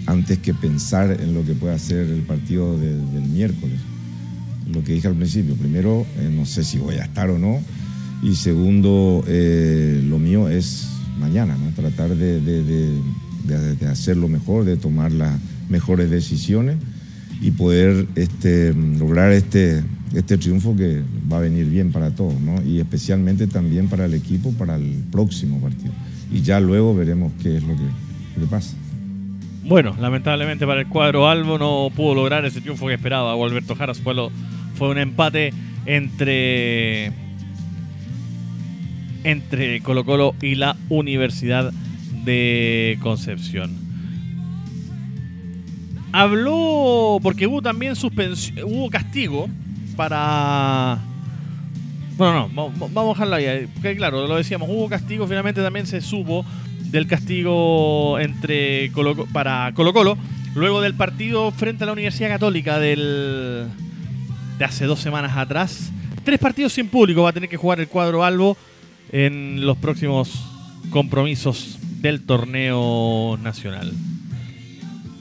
Antes 0.07 0.39
que 0.39 0.55
pensar 0.55 1.19
en 1.21 1.35
lo 1.35 1.45
que 1.45 1.53
pueda 1.53 1.75
hacer 1.75 2.09
el 2.09 2.23
partido 2.23 2.79
del 2.79 3.23
miércoles. 3.23 3.79
Lo 4.73 4.83
que 4.83 4.93
dije 4.93 5.09
al 5.09 5.15
principio, 5.15 5.55
primero, 5.55 6.07
eh, 6.19 6.31
no 6.35 6.47
sé 6.47 6.65
si 6.65 6.79
voy 6.79 6.97
a 6.97 7.05
estar 7.05 7.31
o 7.31 7.39
no. 7.39 7.61
Y 8.23 8.35
segundo, 8.35 9.23
eh, 9.29 10.03
lo 10.05 10.19
mío 10.19 10.49
es 10.49 10.89
mañana, 11.19 11.57
¿no? 11.57 11.71
Tratar 11.71 12.15
de 12.15 12.41
de, 12.41 13.01
hacerlo 13.55 14.29
mejor, 14.29 14.65
de 14.65 14.77
tomar 14.77 15.13
las 15.13 15.39
mejores 15.69 16.11
decisiones 16.11 16.77
y 17.41 17.51
poder 17.53 18.07
este, 18.17 18.75
lograr 18.75 19.31
este, 19.33 19.83
este 20.15 20.39
triunfo 20.39 20.75
que 20.75 21.03
va 21.33 21.37
a 21.39 21.41
venir 21.41 21.67
bien 21.67 21.93
para 21.93 22.11
todos, 22.11 22.41
¿no? 22.41 22.63
Y 22.63 22.81
especialmente 22.81 23.47
también 23.47 23.89
para 23.89 24.07
el 24.07 24.15
equipo 24.15 24.53
para 24.53 24.77
el 24.77 25.05
próximo 25.13 25.61
partido. 25.61 25.93
Y 26.33 26.43
ya 26.43 26.59
luego 26.61 26.95
veremos 26.95 27.33
qué 27.43 27.57
es 27.59 27.63
lo 27.63 27.75
que, 27.77 28.41
lo 28.41 28.47
pasa. 28.47 28.75
Bueno, 29.65 29.95
lamentablemente 30.01 30.67
para 30.67 30.81
el 30.81 30.89
cuadro 30.89 31.29
Albo 31.29 31.59
no 31.59 31.91
pudo 31.95 32.15
lograr 32.15 32.45
ese 32.45 32.61
triunfo 32.61 32.87
que 32.87 32.95
esperaba 32.95 33.33
Alberto 33.33 33.75
Jaras. 33.75 33.99
Fue, 34.01 34.15
lo- 34.15 34.31
fue 34.75 34.89
un 34.91 34.99
empate 34.99 35.53
entre, 35.87 37.13
entre 39.25 39.81
Colo 39.81 40.05
Colo 40.05 40.35
y 40.43 40.55
la 40.55 40.77
Universidad 40.89 41.73
de 42.29 42.99
Concepción. 43.01 43.71
Habló 46.13 47.19
porque 47.23 47.47
hubo 47.47 47.63
también 47.63 47.97
suspensión, 47.97 48.59
hubo 48.65 48.91
castigo 48.91 49.49
para... 49.97 50.99
Bueno, 52.17 52.51
no, 52.55 52.67
va- 52.79 52.89
vamos 52.93 53.07
a 53.19 53.25
dejarlo 53.25 53.37
ahí. 53.37 53.67
Porque 53.75 53.97
claro, 53.97 54.27
lo 54.27 54.37
decíamos, 54.37 54.69
hubo 54.71 54.89
castigo, 54.89 55.27
finalmente 55.27 55.63
también 55.63 55.87
se 55.87 56.01
supo 56.01 56.45
del 56.91 57.07
castigo 57.07 58.19
entre 58.19 58.91
Colo- 58.93 59.27
para 59.33 59.73
Colo 59.75 59.93
Colo, 59.93 60.19
luego 60.55 60.81
del 60.81 60.95
partido 60.95 61.51
frente 61.53 61.85
a 61.85 61.87
la 61.87 61.93
Universidad 61.93 62.29
Católica 62.29 62.79
del, 62.79 63.67
de 64.59 64.65
hace 64.65 64.85
dos 64.87 64.99
semanas 65.01 65.37
atrás. 65.37 65.93
Tres 66.25 66.39
partidos 66.39 66.73
sin 66.75 66.89
público 66.89 67.23
va 67.23 67.31
a 67.31 67.33
tener 67.33 67.49
que 67.49 67.57
jugar 67.57 67.81
el 67.81 67.89
cuadro 67.89 68.25
Albo 68.25 68.57
en 69.13 69.65
los 69.65 69.77
próximos 69.79 70.45
compromisos 70.91 71.78
del 72.01 72.23
torneo 72.23 73.39
nacional. 73.43 73.93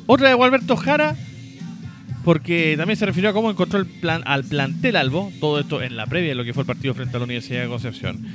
Otra 0.06 0.30
de 0.30 0.36
Gualberto 0.36 0.78
Jara, 0.78 1.16
porque 2.24 2.76
también 2.78 2.98
se 2.98 3.06
refirió 3.06 3.30
a 3.30 3.34
cómo 3.34 3.52
encontró 3.52 3.80
el 3.80 3.86
plan, 3.86 4.22
al 4.26 4.44
plantel 4.44 4.96
Albo, 4.96 5.32
todo 5.40 5.60
esto 5.60 5.82
en 5.82 5.98
la 5.98 6.06
previa 6.06 6.30
de 6.30 6.36
lo 6.36 6.44
que 6.44 6.54
fue 6.54 6.62
el 6.62 6.68
partido 6.68 6.94
frente 6.94 7.16
a 7.16 7.20
la 7.20 7.26
Universidad 7.26 7.62
de 7.62 7.68
Concepción. 7.68 8.26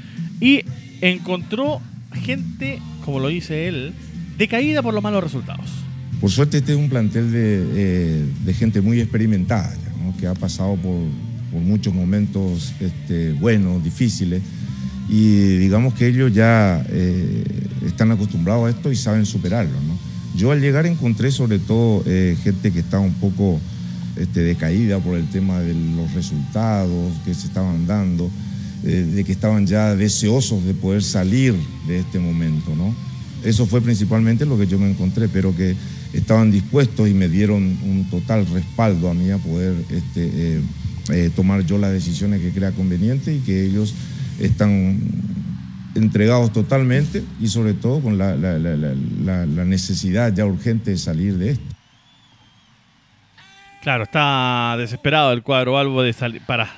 Y 0.40 0.64
encontró 1.00 1.80
gente, 2.12 2.80
como 3.04 3.20
lo 3.20 3.28
dice 3.28 3.68
él, 3.68 3.94
decaída 4.38 4.82
por 4.82 4.94
los 4.94 5.02
malos 5.02 5.22
resultados. 5.22 5.70
Por 6.20 6.30
suerte 6.30 6.58
este 6.58 6.72
es 6.72 6.78
un 6.78 6.88
plantel 6.88 7.32
de, 7.32 7.66
eh, 7.74 8.24
de 8.44 8.54
gente 8.54 8.80
muy 8.80 9.00
experimentada, 9.00 9.74
¿no? 10.02 10.16
que 10.16 10.26
ha 10.26 10.34
pasado 10.34 10.76
por, 10.76 11.00
por 11.50 11.60
muchos 11.60 11.92
momentos 11.92 12.72
este, 12.80 13.32
buenos, 13.32 13.82
difíciles, 13.84 14.42
y 15.12 15.58
digamos 15.58 15.92
que 15.92 16.06
ellos 16.06 16.32
ya 16.32 16.82
eh, 16.88 17.44
están 17.84 18.10
acostumbrados 18.12 18.66
a 18.66 18.70
esto 18.70 18.90
y 18.90 18.96
saben 18.96 19.26
superarlo. 19.26 19.78
¿no? 19.82 19.94
Yo 20.34 20.52
al 20.52 20.62
llegar 20.62 20.86
encontré 20.86 21.30
sobre 21.30 21.58
todo 21.58 22.02
eh, 22.06 22.34
gente 22.42 22.72
que 22.72 22.78
estaba 22.78 23.02
un 23.02 23.12
poco 23.12 23.60
este, 24.16 24.40
decaída 24.40 25.00
por 25.00 25.18
el 25.18 25.28
tema 25.28 25.60
de 25.60 25.74
los 25.74 26.14
resultados 26.14 27.12
que 27.26 27.34
se 27.34 27.48
estaban 27.48 27.86
dando, 27.86 28.30
eh, 28.84 29.06
de 29.14 29.22
que 29.22 29.32
estaban 29.32 29.66
ya 29.66 29.94
deseosos 29.94 30.64
de 30.64 30.72
poder 30.72 31.02
salir 31.02 31.54
de 31.86 31.98
este 31.98 32.18
momento, 32.18 32.74
¿no? 32.74 32.94
Eso 33.44 33.66
fue 33.66 33.82
principalmente 33.82 34.46
lo 34.46 34.56
que 34.56 34.66
yo 34.66 34.78
me 34.78 34.88
encontré, 34.88 35.28
pero 35.28 35.54
que 35.54 35.76
estaban 36.14 36.50
dispuestos 36.50 37.06
y 37.06 37.12
me 37.12 37.28
dieron 37.28 37.62
un 37.62 38.06
total 38.08 38.46
respaldo 38.46 39.10
a 39.10 39.14
mí 39.14 39.30
a 39.30 39.36
poder 39.36 39.74
este, 39.90 40.62
tomar 41.34 41.66
yo 41.66 41.76
las 41.76 41.92
decisiones 41.92 42.40
que 42.40 42.50
crea 42.50 42.70
conveniente 42.70 43.34
y 43.34 43.40
que 43.40 43.66
ellos 43.66 43.94
están 44.46 44.98
entregados 45.94 46.52
totalmente 46.52 47.22
y 47.40 47.48
sobre 47.48 47.74
todo 47.74 48.00
con 48.00 48.16
la, 48.18 48.34
la- 48.34 48.58
la- 48.58 49.64
necesidad 49.64 50.32
ya 50.34 50.44
urgente 50.46 50.90
de 50.92 50.98
salir 50.98 51.36
de 51.38 51.50
esto. 51.50 51.64
Claro, 53.82 54.04
está 54.04 54.76
desesperado 54.78 55.32
el 55.32 55.42
cuadro 55.42 55.76
Albo 55.78 56.02
de 56.02 56.12
sali- 56.12 56.40
para 56.40 56.70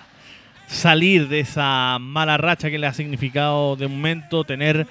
salir 0.66 1.28
de 1.28 1.40
esa 1.40 1.98
mala 2.00 2.36
racha 2.38 2.70
que 2.70 2.78
le 2.78 2.86
ha 2.86 2.94
significado 2.94 3.76
de 3.76 3.86
momento 3.88 4.44
tener 4.44 4.86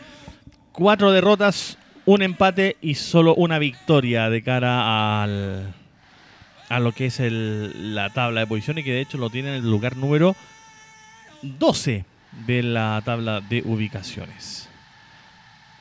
cuatro 0.72 1.12
derrotas, 1.12 1.77
un 2.06 2.22
empate 2.22 2.77
y 2.82 2.96
solo 2.96 3.34
una 3.36 3.58
victoria 3.60 4.30
de 4.30 4.44
cara 4.44 5.24
al, 5.24 5.74
a 6.70 6.80
lo 6.80 6.92
que 6.92 7.08
es 7.08 7.20
el- 7.20 7.96
la 7.96 8.10
tabla 8.12 8.42
de 8.42 8.48
posiciones, 8.48 8.86
que 8.86 8.92
de 8.92 9.01
hecho 9.01 9.18
lo 9.18 9.30
tiene 9.30 9.50
en 9.50 9.56
el 9.63 9.70
lugar 9.70 9.98
número 9.98 10.36
12 11.42 12.06
de 12.45 12.63
la 12.63 13.01
tabla 13.05 13.41
de 13.41 13.61
ubicaciones. 13.65 14.69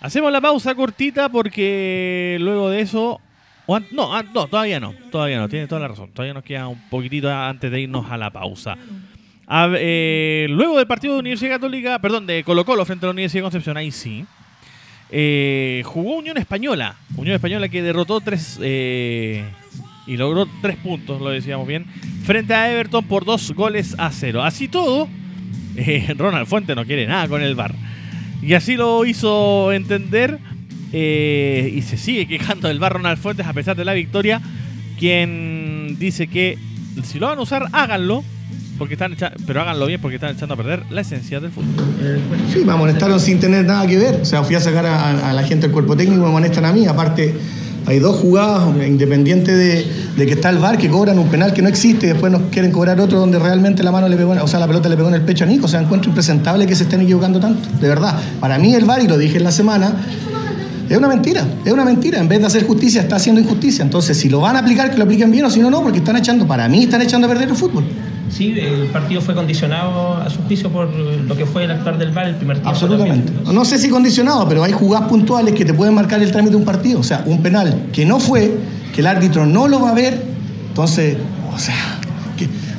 Hacemos 0.00 0.32
la 0.32 0.40
pausa 0.40 0.74
cortita 0.74 1.28
porque 1.28 2.36
luego 2.40 2.70
de 2.70 2.80
eso. 2.80 3.20
no, 3.66 4.22
no, 4.22 4.46
todavía 4.48 4.80
no. 4.80 4.94
Todavía 5.10 5.38
no, 5.38 5.48
tiene 5.48 5.66
toda 5.66 5.80
la 5.80 5.88
razón. 5.88 6.10
Todavía 6.12 6.34
nos 6.34 6.42
queda 6.42 6.66
un 6.68 6.80
poquitito 6.88 7.32
antes 7.32 7.70
de 7.70 7.80
irnos 7.80 8.10
a 8.10 8.16
la 8.16 8.30
pausa. 8.30 8.76
Eh, 9.76 10.46
luego 10.50 10.78
del 10.78 10.86
partido 10.86 11.14
de 11.14 11.20
Universidad 11.20 11.52
Católica, 11.52 11.98
perdón, 12.00 12.26
de 12.26 12.42
Colo 12.42 12.64
Colo 12.64 12.84
frente 12.84 13.06
a 13.06 13.08
la 13.08 13.12
Universidad 13.12 13.40
de 13.40 13.44
Concepción, 13.44 13.76
ahí 13.76 13.90
sí. 13.90 14.24
eh, 15.10 15.82
jugó 15.84 16.16
Unión 16.16 16.38
Española. 16.38 16.96
Unión 17.16 17.34
Española 17.34 17.68
que 17.68 17.82
derrotó 17.82 18.20
tres 18.20 18.58
eh, 18.62 19.44
y 20.06 20.16
logró 20.16 20.48
tres 20.62 20.76
puntos, 20.78 21.20
lo 21.20 21.28
decíamos 21.28 21.66
bien, 21.66 21.84
frente 22.24 22.54
a 22.54 22.72
Everton 22.72 23.04
por 23.04 23.24
dos 23.24 23.52
goles 23.52 23.94
a 23.98 24.10
cero. 24.10 24.42
Así 24.42 24.68
todo, 24.68 25.06
eh, 25.76 26.14
Ronald 26.16 26.46
Fuente 26.46 26.74
no 26.74 26.84
quiere 26.84 27.06
nada 27.06 27.28
con 27.28 27.42
el 27.42 27.54
VAR. 27.54 27.74
Y 28.42 28.54
así 28.54 28.76
lo 28.76 29.04
hizo 29.04 29.72
entender. 29.72 30.38
eh, 30.92 31.72
y 31.74 31.82
se 31.82 31.96
sigue 31.96 32.26
quejando 32.26 32.68
del 32.68 32.78
VAR 32.78 32.92
Ronald 32.94 33.18
Fuentes 33.18 33.46
a 33.46 33.52
pesar 33.52 33.76
de 33.76 33.84
la 33.84 33.92
victoria. 33.94 34.40
Quien 34.98 35.96
dice 35.98 36.26
que 36.26 36.58
si 37.02 37.18
lo 37.18 37.26
van 37.28 37.38
a 37.38 37.42
usar, 37.42 37.66
háganlo. 37.72 38.22
Porque 38.78 38.94
están 38.94 39.14
pero 39.46 39.60
háganlo 39.60 39.86
bien 39.86 40.00
porque 40.00 40.16
están 40.16 40.34
echando 40.34 40.54
a 40.54 40.56
perder 40.56 40.82
la 40.90 41.02
esencia 41.02 41.38
del 41.40 41.52
fútbol. 41.52 41.84
Sí, 42.52 42.64
me 42.64 42.72
amonestaron 42.72 43.20
sin 43.20 43.38
tener 43.38 43.64
nada 43.64 43.86
que 43.86 43.96
ver. 43.96 44.20
O 44.22 44.24
sea, 44.24 44.42
fui 44.42 44.56
a 44.56 44.60
sacar 44.60 44.86
a, 44.86 45.30
a 45.30 45.32
la 45.32 45.42
gente 45.44 45.66
del 45.66 45.72
cuerpo 45.72 45.96
técnico 45.96 46.20
y 46.20 46.22
me 46.22 46.28
amonestan 46.28 46.64
a 46.64 46.72
mí. 46.72 46.86
Aparte, 46.86 47.32
hay 47.86 47.98
dos 48.00 48.16
jugadas, 48.16 48.74
independiente 48.86 49.52
de, 49.54 49.86
de 50.16 50.26
que 50.26 50.32
está 50.32 50.50
el 50.50 50.58
VAR, 50.58 50.76
que 50.76 50.88
cobran 50.88 51.18
un 51.18 51.28
penal 51.28 51.52
que 51.52 51.62
no 51.62 51.68
existe 51.68 52.06
y 52.06 52.08
después 52.10 52.30
nos 52.30 52.42
quieren 52.50 52.70
cobrar 52.70 53.00
otro 53.00 53.18
donde 53.18 53.38
realmente 53.38 53.82
la 53.82 53.90
mano 53.90 54.08
le 54.08 54.16
pegó, 54.16 54.32
o 54.32 54.46
sea, 54.46 54.60
la 54.60 54.66
pelota 54.66 54.88
le 54.88 54.96
pegó 54.96 55.08
en 55.08 55.14
el 55.14 55.22
pecho 55.22 55.44
a 55.44 55.46
Nico. 55.46 55.66
O 55.66 55.68
sea, 55.68 55.80
encuentro 55.80 56.10
impresentable 56.10 56.66
que 56.66 56.74
se 56.74 56.84
estén 56.84 57.00
equivocando 57.00 57.40
tanto. 57.40 57.68
De 57.80 57.88
verdad, 57.88 58.18
para 58.40 58.58
mí 58.58 58.74
el 58.74 58.84
VAR, 58.84 59.02
y 59.02 59.08
lo 59.08 59.16
dije 59.16 59.38
en 59.38 59.44
la 59.44 59.52
semana, 59.52 59.94
es 60.88 60.96
una 60.96 61.08
mentira, 61.08 61.46
es 61.64 61.72
una 61.72 61.84
mentira. 61.84 62.18
En 62.18 62.28
vez 62.28 62.40
de 62.40 62.46
hacer 62.46 62.66
justicia, 62.66 63.00
está 63.00 63.16
haciendo 63.16 63.40
injusticia. 63.40 63.82
Entonces, 63.82 64.18
si 64.18 64.28
lo 64.28 64.40
van 64.40 64.56
a 64.56 64.58
aplicar, 64.58 64.90
que 64.90 64.98
lo 64.98 65.04
apliquen 65.04 65.30
bien, 65.30 65.44
o 65.46 65.50
si 65.50 65.60
no, 65.60 65.70
no, 65.70 65.82
porque 65.82 65.98
están 65.98 66.16
echando, 66.16 66.46
para 66.46 66.68
mí, 66.68 66.84
están 66.84 67.00
echando 67.00 67.26
a 67.26 67.30
perder 67.30 67.48
el 67.48 67.56
fútbol. 67.56 67.84
Sí, 68.28 68.54
el 68.58 68.86
partido 68.86 69.20
fue 69.20 69.34
condicionado 69.34 70.16
a 70.16 70.30
su 70.30 70.40
juicio 70.42 70.70
por 70.70 70.88
lo 70.90 71.36
que 71.36 71.44
fue 71.44 71.64
el 71.64 71.70
actuar 71.70 71.98
del 71.98 72.12
VAR 72.12 72.28
el 72.28 72.36
primer 72.36 72.56
tiempo. 72.56 72.70
Absolutamente. 72.70 73.30
también. 73.30 73.54
No 73.54 73.64
sé 73.64 73.78
si 73.78 73.88
condicionado, 73.90 74.48
pero 74.48 74.64
hay 74.64 74.72
jugadas 74.72 75.08
puntuales 75.08 75.54
que 75.54 75.64
te 75.64 75.74
pueden 75.74 75.94
marcar 75.94 76.22
el 76.22 76.30
trámite 76.30 76.52
de 76.52 76.56
un 76.56 76.64
partido. 76.64 77.00
O 77.00 77.02
sea, 77.02 77.22
un 77.26 77.42
penal 77.42 77.88
que 77.92 78.06
no 78.06 78.20
fue, 78.20 78.54
que 78.92 79.00
el 79.00 79.06
árbitro 79.06 79.46
no 79.46 79.68
lo 79.68 79.80
va 79.80 79.90
a 79.90 79.94
ver. 79.94 80.22
Entonces, 80.68 81.16
o 81.54 81.58
sea, 81.58 81.74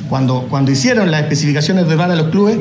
cuando, 0.08 0.46
cuando 0.48 0.70
hicieron 0.70 1.10
las 1.10 1.22
especificaciones 1.22 1.88
de 1.88 1.96
VAR 1.96 2.10
a 2.10 2.16
los 2.16 2.28
clubes, 2.28 2.58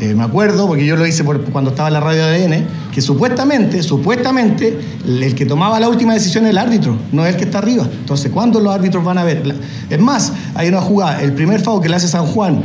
eh, 0.00 0.14
me 0.14 0.24
acuerdo, 0.24 0.66
porque 0.66 0.86
yo 0.86 0.96
lo 0.96 1.06
hice 1.06 1.24
cuando 1.24 1.70
estaba 1.70 1.88
en 1.88 1.94
la 1.94 2.00
radio 2.00 2.24
ADN, 2.24 2.64
que 2.90 3.02
supuestamente, 3.02 3.82
supuestamente, 3.82 4.78
el 5.06 5.34
que 5.34 5.44
tomaba 5.44 5.78
la 5.78 5.90
última 5.90 6.14
decisión 6.14 6.44
es 6.46 6.50
el 6.50 6.58
árbitro, 6.58 6.96
no 7.12 7.26
es 7.26 7.34
el 7.34 7.36
que 7.38 7.44
está 7.44 7.58
arriba. 7.58 7.84
Entonces, 7.84 8.32
¿cuándo 8.32 8.60
los 8.60 8.74
árbitros 8.74 9.04
van 9.04 9.18
a 9.18 9.24
ver? 9.24 9.42
Es 9.90 10.00
más, 10.00 10.32
hay 10.54 10.68
una 10.68 10.80
jugada, 10.80 11.22
el 11.22 11.34
primer 11.34 11.60
foul 11.60 11.82
que 11.82 11.90
le 11.90 11.96
hace 11.96 12.08
San 12.08 12.24
Juan 12.24 12.62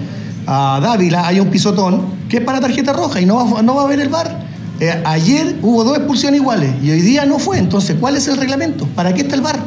a 0.47 0.79
Dávila, 0.81 1.27
hay 1.27 1.41
un 1.41 1.49
pisotón 1.49 2.03
que 2.29 2.37
es 2.37 2.43
para 2.43 2.61
tarjeta 2.61 2.93
roja 2.93 3.19
y 3.19 3.25
no 3.25 3.35
va, 3.35 3.61
no 3.61 3.75
va 3.75 3.83
a 3.83 3.87
ver 3.87 3.99
el 3.99 4.07
VAR. 4.07 4.45
Eh, 4.79 5.01
ayer 5.05 5.57
hubo 5.61 5.83
dos 5.83 5.97
expulsiones 5.97 6.39
iguales 6.39 6.71
y 6.81 6.91
hoy 6.91 7.01
día 7.01 7.25
no 7.25 7.37
fue. 7.37 7.57
Entonces, 7.57 7.97
¿cuál 7.99 8.15
es 8.15 8.29
el 8.29 8.37
reglamento? 8.37 8.87
¿Para 8.95 9.13
qué 9.13 9.21
está 9.21 9.35
el 9.35 9.41
VAR? 9.41 9.59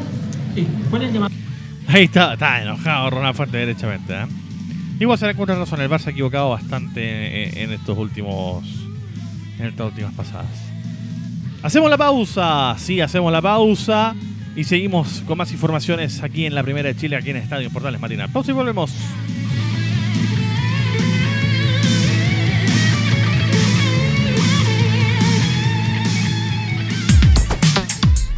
Ahí 1.86 2.04
está, 2.04 2.34
está 2.34 2.62
enojado 2.62 3.10
Ronald 3.10 3.36
Fuentes 3.36 3.60
derechamente. 3.60 4.14
¿eh? 4.14 4.26
Igual 5.00 5.18
se 5.18 5.26
le 5.26 5.32
encuentra 5.32 5.56
razón, 5.56 5.80
el 5.80 5.88
Barça 5.88 6.08
ha 6.08 6.10
equivocado 6.10 6.50
bastante 6.50 7.62
en, 7.62 7.70
en 7.70 7.72
estos 7.72 7.96
últimos. 7.96 8.64
En 9.58 9.66
estas 9.66 9.86
últimas 9.86 10.12
pasadas. 10.14 10.46
Hacemos 11.62 11.90
la 11.90 11.98
pausa, 11.98 12.76
sí, 12.78 13.00
hacemos 13.00 13.32
la 13.32 13.42
pausa. 13.42 14.14
Y 14.54 14.64
seguimos 14.64 15.22
con 15.26 15.38
más 15.38 15.52
informaciones 15.52 16.22
aquí 16.22 16.44
en 16.44 16.54
la 16.54 16.62
Primera 16.62 16.88
de 16.88 16.96
Chile, 16.96 17.16
aquí 17.16 17.30
en 17.30 17.36
Estadio 17.36 17.70
Portales 17.70 18.00
Matinal. 18.00 18.28
Pausa 18.30 18.50
y 18.50 18.54
volvemos. 18.54 18.92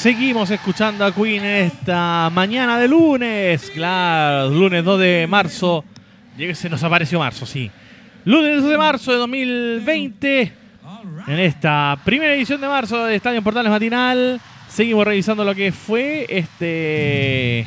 Seguimos 0.00 0.50
escuchando 0.50 1.04
a 1.04 1.14
Queen 1.14 1.44
en 1.44 1.66
esta 1.66 2.30
mañana 2.32 2.78
de 2.78 2.88
lunes. 2.88 3.70
Claro, 3.74 4.48
lunes 4.48 4.82
2 4.82 4.98
de 4.98 5.26
marzo. 5.28 5.84
Llega, 6.38 6.54
se 6.54 6.70
nos 6.70 6.82
apareció 6.82 7.18
marzo, 7.18 7.44
sí. 7.44 7.70
Lunes 8.24 8.62
2 8.62 8.70
de 8.70 8.78
marzo 8.78 9.12
de 9.12 9.18
2020. 9.18 10.52
En 11.26 11.38
esta 11.38 11.98
primera 12.02 12.32
edición 12.32 12.62
de 12.62 12.68
marzo 12.68 13.04
de 13.04 13.14
Estadio 13.14 13.42
Portales 13.42 13.70
Matinal. 13.70 14.40
Seguimos 14.70 15.04
revisando 15.04 15.44
lo 15.44 15.54
que 15.54 15.70
fue 15.70 16.24
este. 16.30 17.66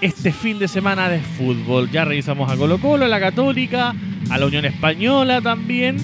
Este 0.00 0.32
fin 0.32 0.58
de 0.58 0.66
semana 0.66 1.08
de 1.08 1.20
fútbol. 1.20 1.88
Ya 1.88 2.04
revisamos 2.04 2.50
a 2.50 2.56
Colo 2.56 2.80
Colo, 2.80 3.04
a 3.04 3.08
la 3.08 3.20
Católica, 3.20 3.94
a 4.28 4.38
la 4.38 4.46
Unión 4.46 4.64
Española 4.64 5.40
también. 5.40 5.98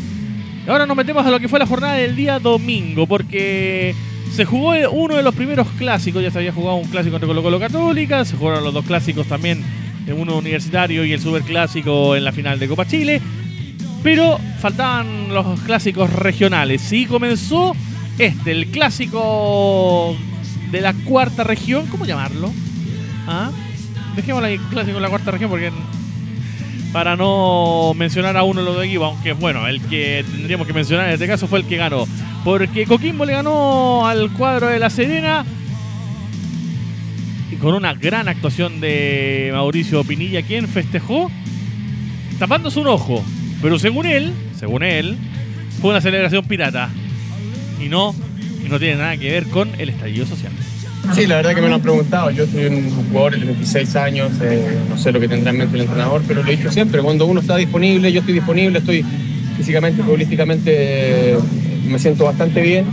Ahora 0.68 0.86
nos 0.86 0.96
metemos 0.96 1.26
a 1.26 1.30
lo 1.32 1.40
que 1.40 1.48
fue 1.48 1.58
la 1.58 1.66
jornada 1.66 1.94
del 1.94 2.14
día 2.14 2.38
domingo, 2.38 3.08
porque 3.08 3.96
se 4.34 4.44
jugó 4.44 4.72
uno 4.90 5.16
de 5.16 5.22
los 5.22 5.32
primeros 5.32 5.68
clásicos, 5.78 6.20
ya 6.20 6.28
se 6.28 6.38
había 6.38 6.52
jugado 6.52 6.76
un 6.76 6.88
clásico 6.88 7.14
entre 7.14 7.28
Colo 7.28 7.40
Colo 7.40 7.60
Católica, 7.60 8.24
se 8.24 8.36
jugaron 8.36 8.64
los 8.64 8.74
dos 8.74 8.84
clásicos 8.84 9.28
también, 9.28 9.62
uno 10.08 10.36
universitario 10.38 11.04
y 11.04 11.12
el 11.12 11.20
superclásico 11.20 12.16
en 12.16 12.24
la 12.24 12.32
final 12.32 12.58
de 12.58 12.66
Copa 12.66 12.84
Chile, 12.84 13.22
pero 14.02 14.40
faltaban 14.58 15.32
los 15.32 15.60
clásicos 15.60 16.12
regionales 16.12 16.92
y 16.92 17.06
comenzó 17.06 17.76
este, 18.18 18.50
el 18.50 18.66
clásico 18.72 20.16
de 20.72 20.80
la 20.80 20.94
cuarta 20.94 21.44
región, 21.44 21.86
¿cómo 21.86 22.04
llamarlo? 22.04 22.52
¿Ah? 23.28 23.52
Dejémoslo 24.16 24.48
el 24.48 24.58
clásico 24.62 24.96
de 24.96 25.00
la 25.00 25.10
cuarta 25.10 25.30
región 25.30 25.48
porque 25.48 25.70
para 26.92 27.14
no 27.14 27.92
mencionar 27.94 28.36
a 28.36 28.42
uno 28.42 28.64
de 28.64 28.66
los 28.66 28.84
equipos, 28.84 29.12
aunque 29.12 29.32
bueno, 29.32 29.68
el 29.68 29.80
que 29.82 30.24
tendríamos 30.28 30.66
que 30.66 30.72
mencionar 30.72 31.06
en 31.06 31.14
este 31.14 31.28
caso 31.28 31.46
fue 31.46 31.60
el 31.60 31.66
que 31.66 31.76
ganó. 31.76 32.04
Porque 32.44 32.84
Coquimbo 32.84 33.24
le 33.24 33.32
ganó 33.32 34.06
al 34.06 34.30
cuadro 34.32 34.68
de 34.68 34.78
La 34.78 34.90
Serena 34.90 35.46
y 37.50 37.56
con 37.56 37.74
una 37.74 37.94
gran 37.94 38.28
actuación 38.28 38.80
de 38.80 39.50
Mauricio 39.52 40.04
Pinilla, 40.04 40.42
quien 40.42 40.68
festejó 40.68 41.30
tapándose 42.38 42.78
un 42.80 42.88
ojo. 42.88 43.24
Pero 43.62 43.78
según 43.78 44.04
él, 44.04 44.32
según 44.58 44.82
él, 44.82 45.16
fue 45.80 45.90
una 45.90 46.02
celebración 46.02 46.44
pirata. 46.44 46.90
Y 47.82 47.88
no, 47.88 48.14
y 48.64 48.68
no 48.68 48.78
tiene 48.78 48.96
nada 48.96 49.16
que 49.16 49.30
ver 49.30 49.46
con 49.46 49.70
el 49.78 49.88
estallido 49.88 50.26
social. 50.26 50.52
Sí, 51.14 51.26
la 51.26 51.36
verdad 51.36 51.54
que 51.54 51.62
me 51.62 51.68
lo 51.68 51.76
han 51.76 51.82
preguntado. 51.82 52.30
Yo 52.30 52.46
soy 52.46 52.66
un 52.66 52.90
jugador 52.90 53.38
de 53.38 53.44
26 53.44 53.96
años, 53.96 54.32
eh, 54.42 54.78
no 54.88 54.98
sé 54.98 55.12
lo 55.12 55.20
que 55.20 55.28
tendrá 55.28 55.50
en 55.50 55.58
mente 55.58 55.76
el 55.76 55.82
entrenador, 55.82 56.22
pero 56.26 56.42
lo 56.42 56.50
he 56.50 56.56
dicho 56.56 56.70
siempre, 56.70 57.00
cuando 57.02 57.26
uno 57.26 57.40
está 57.40 57.56
disponible, 57.56 58.12
yo 58.12 58.20
estoy 58.20 58.34
disponible, 58.34 58.78
estoy 58.78 59.04
físicamente, 59.56 60.02
futbolísticamente, 60.02 61.36
me 61.84 61.98
siento 61.98 62.24
bastante 62.24 62.62
bien 62.62 62.84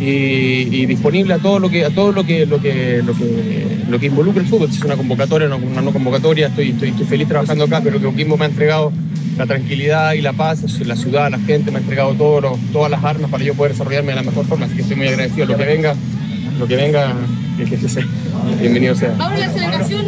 y, 0.00 0.86
disponible 0.86 1.34
a 1.34 1.38
todo 1.38 1.58
lo 1.58 1.70
que 1.70 1.84
a 1.84 1.90
todo 1.90 2.12
lo 2.12 2.24
que 2.24 2.46
lo 2.46 2.60
que 2.60 3.02
lo 3.04 3.14
que, 3.14 3.66
lo 3.88 3.98
que 3.98 4.06
involucra 4.06 4.42
el 4.42 4.48
fútbol. 4.48 4.70
Si 4.70 4.78
es 4.78 4.84
una 4.84 4.96
convocatoria 4.96 5.48
o 5.48 5.56
una 5.56 5.82
no 5.82 5.92
convocatoria, 5.92 6.48
estoy, 6.48 6.70
estoy, 6.70 6.92
feliz 7.06 7.28
trabajando 7.28 7.64
acá, 7.64 7.80
pero 7.82 7.98
que 7.98 8.06
Coquimbo 8.06 8.36
me 8.36 8.44
ha 8.44 8.48
entregado 8.48 8.92
la 9.36 9.46
tranquilidad 9.46 10.12
y 10.12 10.20
la 10.20 10.32
paz, 10.32 10.62
la 10.80 10.96
ciudad, 10.96 11.30
la 11.30 11.38
gente, 11.38 11.70
me 11.70 11.78
ha 11.78 11.80
entregado 11.80 12.14
todo, 12.14 12.56
todas 12.72 12.90
las 12.90 13.02
armas 13.02 13.30
para 13.30 13.42
yo 13.42 13.54
poder 13.54 13.72
desarrollarme 13.72 14.10
de 14.10 14.16
la 14.16 14.22
mejor 14.22 14.46
forma, 14.46 14.66
así 14.66 14.76
que 14.76 14.82
estoy 14.82 14.96
muy 14.96 15.08
agradecido. 15.08 15.46
Lo 15.46 15.56
que 15.56 15.64
venga, 15.64 15.94
lo 16.58 16.66
que 16.66 16.76
venga 16.76 17.14
Bienvenido 17.56 18.94
sea. 18.94 19.14
¿Ahora 19.18 19.38
la 19.38 19.48
celebración 19.50 20.06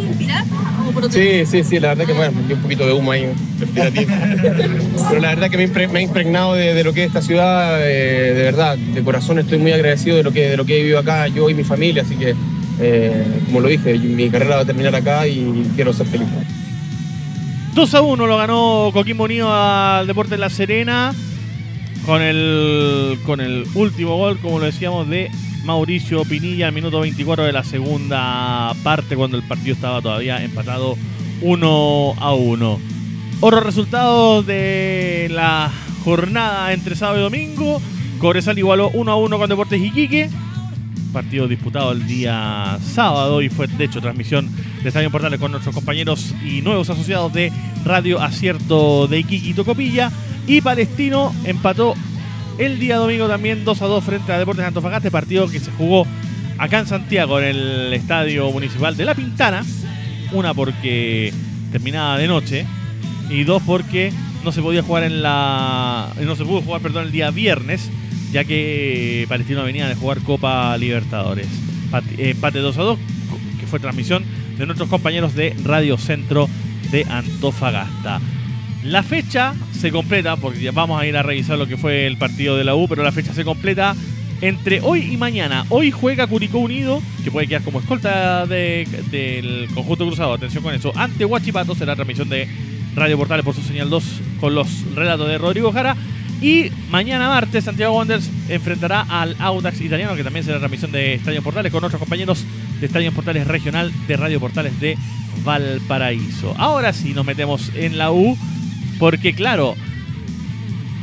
otro 0.95 1.11
Sí, 1.11 1.45
sí, 1.45 1.63
sí, 1.63 1.79
la 1.79 1.89
verdad 1.89 2.05
que 2.05 2.13
bueno, 2.13 2.41
me 2.47 2.53
un 2.53 2.61
poquito 2.61 2.85
de 2.85 2.93
humo 2.93 3.11
ahí, 3.11 3.29
Pero 3.59 5.21
la 5.21 5.29
verdad 5.29 5.49
que 5.49 5.57
me, 5.57 5.99
he 5.99 6.01
impregnado 6.01 6.53
de, 6.53 6.83
lo 6.83 6.93
que 6.93 7.03
es 7.03 7.07
esta 7.07 7.21
ciudad, 7.21 7.79
eh, 7.81 8.33
de 8.33 8.43
verdad, 8.43 8.77
de 8.77 9.03
corazón 9.03 9.39
estoy 9.39 9.57
muy 9.57 9.71
agradecido 9.71 10.17
de 10.17 10.23
lo 10.23 10.31
que, 10.31 10.49
de 10.49 10.57
lo 10.57 10.65
que 10.65 10.75
he 10.75 10.81
vivido 10.81 10.99
acá, 10.99 11.27
yo 11.27 11.49
y 11.49 11.53
mi 11.53 11.63
familia, 11.63 12.03
así 12.03 12.15
que, 12.15 12.35
eh, 12.79 13.41
como 13.45 13.61
lo 13.61 13.69
dije, 13.69 13.97
mi 13.97 14.29
carrera 14.29 14.57
va 14.57 14.61
a 14.61 14.65
terminar 14.65 14.95
acá 14.95 15.27
y 15.27 15.65
quiero 15.75 15.93
ser 15.93 16.07
feliz. 16.07 16.27
2 17.73 17.93
a 17.93 18.01
1 18.01 18.27
lo 18.27 18.37
ganó 18.37 18.89
Coquimbo 18.91 19.25
Unido 19.25 19.53
al 19.53 20.07
Deporte 20.07 20.31
de 20.31 20.39
La 20.39 20.49
Serena 20.49 21.13
con 22.05 22.21
el, 22.21 23.19
con 23.25 23.39
el 23.39 23.65
último 23.75 24.17
gol, 24.17 24.39
como 24.39 24.59
lo 24.59 24.65
decíamos, 24.65 25.07
de 25.09 25.29
Mauricio 25.63 26.23
Pinilla, 26.23 26.71
minuto 26.71 26.99
24 26.99 27.45
de 27.45 27.51
la 27.51 27.63
segunda 27.63 28.73
parte, 28.83 29.15
cuando 29.15 29.37
el 29.37 29.43
partido 29.43 29.75
estaba 29.75 30.01
todavía 30.01 30.43
empatado 30.43 30.97
1 31.41 32.13
a 32.17 32.33
1. 32.33 32.79
Otros 33.39 33.63
resultados 33.63 34.45
de 34.47 35.27
la 35.31 35.71
jornada 36.03 36.73
entre 36.73 36.95
sábado 36.95 37.19
y 37.19 37.23
domingo. 37.23 37.81
Cobresal 38.19 38.57
igualó 38.57 38.89
1 38.89 39.11
a 39.11 39.15
1 39.15 39.37
con 39.37 39.49
Deportes 39.49 39.81
Iquique. 39.81 40.29
Partido 41.13 41.47
disputado 41.47 41.91
el 41.91 42.07
día 42.07 42.79
sábado 42.81 43.41
y 43.41 43.49
fue 43.49 43.67
de 43.67 43.85
hecho 43.85 44.01
transmisión 44.01 44.49
de 44.81 44.89
Estadio 44.89 45.11
Portales 45.11 45.39
con 45.39 45.51
nuestros 45.51 45.75
compañeros 45.75 46.33
y 46.43 46.61
nuevos 46.61 46.89
asociados 46.89 47.33
de 47.33 47.51
Radio 47.85 48.21
Acierto 48.21 49.07
de 49.07 49.19
Iquique 49.19 49.49
y 49.49 49.53
Tocopilla. 49.53 50.11
Y 50.47 50.61
Palestino 50.61 51.33
empató 51.43 51.93
el 52.57 52.79
día 52.79 52.97
domingo 52.97 53.27
también 53.27 53.63
2 53.63 53.81
a 53.81 53.85
2 53.85 54.03
frente 54.03 54.31
a 54.31 54.39
Deportes 54.39 54.63
de 54.63 54.67
Antofagasta, 54.67 55.11
partido 55.11 55.47
que 55.47 55.59
se 55.59 55.71
jugó 55.71 56.05
acá 56.57 56.79
en 56.79 56.87
Santiago, 56.87 57.39
en 57.39 57.45
el 57.45 57.93
Estadio 57.93 58.51
Municipal 58.51 58.97
de 58.97 59.05
La 59.05 59.15
Pintana. 59.15 59.63
Una 60.31 60.53
porque 60.53 61.33
terminaba 61.71 62.17
de 62.17 62.27
noche 62.27 62.65
y 63.29 63.43
dos 63.43 63.61
porque 63.65 64.11
no 64.43 64.51
se 64.51 64.61
podía 64.61 64.81
jugar 64.81 65.03
en 65.03 65.21
la 65.21 66.09
no 66.21 66.35
se 66.35 66.45
pudo 66.45 66.61
jugar 66.61 66.81
perdón 66.81 67.05
el 67.05 67.11
día 67.11 67.29
viernes 67.31 67.89
ya 68.31 68.43
que 68.43 69.25
Palestino 69.27 69.63
venía 69.63 69.87
de 69.87 69.95
jugar 69.95 70.21
Copa 70.21 70.77
Libertadores 70.77 71.47
empate 72.17 72.59
2 72.59 72.77
a 72.77 72.81
2 72.81 72.99
que 73.59 73.67
fue 73.67 73.79
transmisión 73.79 74.23
de 74.57 74.65
nuestros 74.65 74.89
compañeros 74.89 75.35
de 75.35 75.55
Radio 75.63 75.97
Centro 75.97 76.49
de 76.91 77.05
Antofagasta 77.09 78.21
la 78.87 79.03
fecha 79.03 79.53
se 79.77 79.91
completa, 79.91 80.35
porque 80.37 80.61
ya 80.61 80.71
vamos 80.71 80.99
a 81.01 81.05
ir 81.05 81.15
a 81.17 81.23
revisar 81.23 81.57
lo 81.57 81.67
que 81.67 81.77
fue 81.77 82.07
el 82.07 82.17
partido 82.17 82.57
de 82.57 82.63
la 82.63 82.75
U, 82.75 82.87
pero 82.87 83.03
la 83.03 83.11
fecha 83.11 83.33
se 83.33 83.43
completa 83.43 83.95
entre 84.41 84.81
hoy 84.81 85.13
y 85.13 85.17
mañana. 85.17 85.65
Hoy 85.69 85.91
juega 85.91 86.27
Curicó 86.27 86.59
Unido, 86.59 87.01
que 87.23 87.31
puede 87.31 87.47
quedar 87.47 87.63
como 87.63 87.79
escolta 87.79 88.45
de- 88.45 88.87
del 89.11 89.67
conjunto 89.73 90.05
cruzado. 90.05 90.33
Atención 90.33 90.63
con 90.63 90.73
eso. 90.73 90.91
Ante 90.95 91.25
Huachipato 91.25 91.75
será 91.75 91.95
transmisión 91.95 92.29
de 92.29 92.47
Radio 92.95 93.17
Portales 93.17 93.43
por 93.45 93.55
su 93.55 93.61
señal 93.61 93.89
2 93.89 94.03
con 94.39 94.55
los 94.55 94.67
relatos 94.95 95.27
de 95.27 95.37
Rodrigo 95.37 95.71
Jara. 95.71 95.95
Y 96.39 96.69
mañana 96.91 97.29
martes 97.29 97.63
Santiago 97.63 97.97
Wanderers 97.97 98.29
enfrentará 98.47 99.01
al 99.09 99.35
Audax 99.39 99.81
italiano, 99.81 100.15
que 100.15 100.23
también 100.23 100.45
será 100.45 100.59
transmisión 100.59 100.91
de 100.91 101.15
Estadio 101.15 101.41
Portales 101.41 101.71
con 101.71 101.81
nuestros 101.81 101.99
compañeros 101.99 102.45
de 102.79 102.85
Estadio 102.85 103.11
Portales 103.11 103.47
Regional 103.47 103.91
de 104.07 104.17
Radio 104.17 104.39
Portales 104.39 104.79
de 104.79 104.95
Valparaíso. 105.43 106.53
Ahora 106.59 106.93
sí 106.93 107.13
nos 107.15 107.25
metemos 107.25 107.71
en 107.75 107.97
la 107.97 108.11
U, 108.11 108.37
porque 108.99 109.33
claro, 109.33 109.75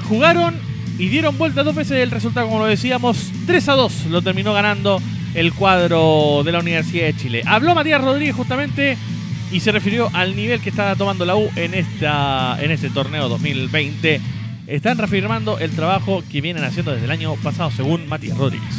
jugaron 0.09 0.55
y 0.99 1.09
dieron 1.09 1.37
vuelta 1.39 1.63
dos 1.63 1.75
veces 1.75 1.99
el 1.99 2.11
resultado, 2.11 2.47
como 2.47 2.61
lo 2.61 2.67
decíamos, 2.67 3.31
3 3.47 3.69
a 3.69 3.73
2 3.73 4.07
lo 4.11 4.23
terminó 4.23 4.53
ganando 4.53 5.01
el 5.35 5.53
cuadro 5.53 6.43
de 6.45 6.53
la 6.53 6.61
Universidad 6.61 7.07
de 7.07 7.17
Chile. 7.17 7.43
Habló 7.45 7.75
Matías 7.75 8.01
Rodríguez 8.01 8.37
justamente 8.37 8.97
y 9.51 9.61
se 9.61 9.73
refirió 9.73 10.11
al 10.13 10.37
nivel 10.37 10.61
que 10.61 10.71
está 10.71 10.95
tomando 10.97 11.25
la 11.25 11.37
U 11.37 11.49
en, 11.57 11.75
esta, 11.75 12.57
en 12.61 12.71
este 12.71 12.91
torneo 12.91 13.29
2020. 13.29 14.21
Están 14.67 14.99
reafirmando 14.99 15.59
el 15.59 15.73
trabajo 15.73 16.23
que 16.31 16.41
vienen 16.41 16.65
haciendo 16.65 16.93
desde 16.93 17.05
el 17.05 17.11
año 17.11 17.35
pasado, 17.37 17.71
según 17.71 18.09
Matías 18.09 18.39
Rodríguez. 18.39 18.75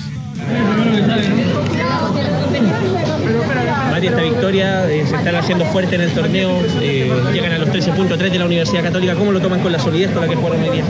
Esta 4.03 4.21
victoria 4.21 4.91
eh, 4.91 5.05
se 5.07 5.15
están 5.15 5.35
haciendo 5.35 5.63
fuerte 5.65 5.95
en 5.95 6.01
el 6.01 6.11
torneo, 6.11 6.59
eh, 6.81 7.09
llegan 7.33 7.53
a 7.53 7.57
los 7.57 7.69
13.3 7.69 8.17
de 8.17 8.37
la 8.37 8.45
Universidad 8.45 8.83
Católica. 8.83 9.15
¿Cómo 9.15 9.31
lo 9.31 9.39
toman 9.39 9.61
con 9.61 9.71
la 9.71 9.79
solidez 9.79 10.11
con 10.11 10.21
la 10.21 10.27
que 10.27 10.35
jugaron 10.35 10.61
hoy 10.61 10.69
día? 10.69 10.83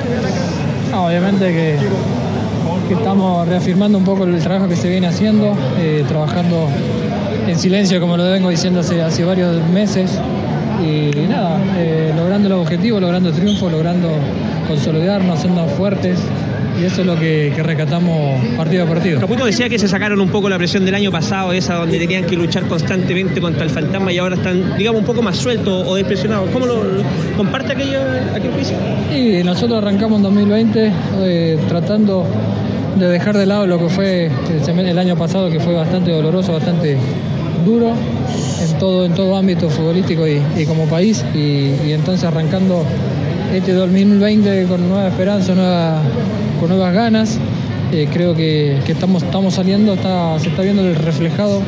Ah, 0.91 1.01
obviamente 1.01 1.45
que, 1.45 1.77
estamos 2.93 3.47
reafirmando 3.47 3.99
un 3.99 4.03
poco 4.03 4.23
el 4.23 4.39
trabajo 4.41 4.67
que 4.67 4.75
se 4.75 4.89
viene 4.89 5.07
haciendo, 5.07 5.55
eh, 5.79 6.03
trabajando 6.07 6.67
en 7.47 7.57
silencio, 7.59 8.01
como 8.01 8.17
lo 8.17 8.23
vengo 8.23 8.49
diciendo 8.49 8.79
hace, 8.79 9.23
varios 9.23 9.63
meses. 9.69 10.19
Y 10.83 11.11
nada, 11.29 11.57
logrando 12.17 12.49
los 12.49 12.61
objetivos, 12.61 13.01
logrando 13.01 13.31
triunfos, 13.31 13.71
logrando 13.71 14.09
consolidarnos, 14.67 15.39
siendo 15.39 15.65
fuertes. 15.67 16.19
Y 16.81 16.83
eso 16.85 17.01
es 17.01 17.07
lo 17.07 17.17
que, 17.17 17.53
que 17.55 17.63
rescatamos 17.63 18.39
partido 18.57 18.83
a 18.83 18.87
partido. 18.87 19.19
Caputo 19.19 19.45
decía 19.45 19.69
que 19.69 19.79
se 19.79 19.87
sacaron 19.87 20.19
un 20.19 20.29
poco 20.29 20.49
la 20.49 20.57
presión 20.57 20.83
del 20.85 20.95
año 20.95 21.11
pasado, 21.11 21.53
esa 21.53 21.75
donde 21.75 21.97
tenían 21.97 22.25
que 22.25 22.35
luchar 22.35 22.63
constantemente 22.67 23.39
contra 23.39 23.63
el 23.63 23.69
fantasma 23.69 24.11
y 24.11 24.17
ahora 24.17 24.35
están, 24.35 24.77
digamos, 24.77 24.99
un 25.01 25.05
poco 25.05 25.21
más 25.21 25.37
sueltos 25.37 25.87
o 25.87 25.95
despresionados. 25.95 26.49
¿Cómo 26.51 26.65
lo 26.65 26.81
comparte 27.37 27.71
aquello, 27.73 27.99
aquel 28.35 28.51
juicio? 28.51 28.75
Y 29.15 29.43
nosotros 29.43 29.77
arrancamos 29.81 30.17
en 30.17 30.23
2020 30.23 30.91
eh, 31.21 31.57
tratando 31.69 32.25
de 32.99 33.07
dejar 33.07 33.37
de 33.37 33.45
lado 33.45 33.67
lo 33.67 33.79
que 33.79 33.89
fue 33.89 34.29
el, 34.67 34.99
año 34.99 35.15
pasado, 35.15 35.49
que 35.49 35.59
fue 35.59 35.73
bastante 35.73 36.11
doloroso, 36.11 36.53
bastante 36.53 36.97
duro 37.65 37.93
en 38.61 38.79
todo, 38.79 39.05
en 39.05 39.13
todo 39.13 39.35
ámbito 39.37 39.69
futbolístico 39.69 40.27
y, 40.27 40.41
y 40.57 40.65
como 40.65 40.85
país. 40.85 41.23
Y, 41.33 41.71
y 41.87 41.91
entonces 41.93 42.25
arrancando 42.25 42.85
este 43.53 43.73
2020 43.73 44.65
con 44.65 44.87
nueva 44.89 45.07
esperanza, 45.07 45.55
nueva- 45.55 46.01
con 46.59 46.69
nuevas 46.69 46.93
ganas. 46.93 47.37
eh, 47.91 48.07
creo 48.11 48.35
que, 48.35 48.79
que 48.85 48.91
estamos, 48.93 49.23
estamos 49.23 49.53
saliendo, 49.53 49.93
está- 49.93 50.37
se 50.39 50.49
está 50.49 50.63
viendo 50.63 50.81
el 50.81 50.95
reflejado 50.95 51.61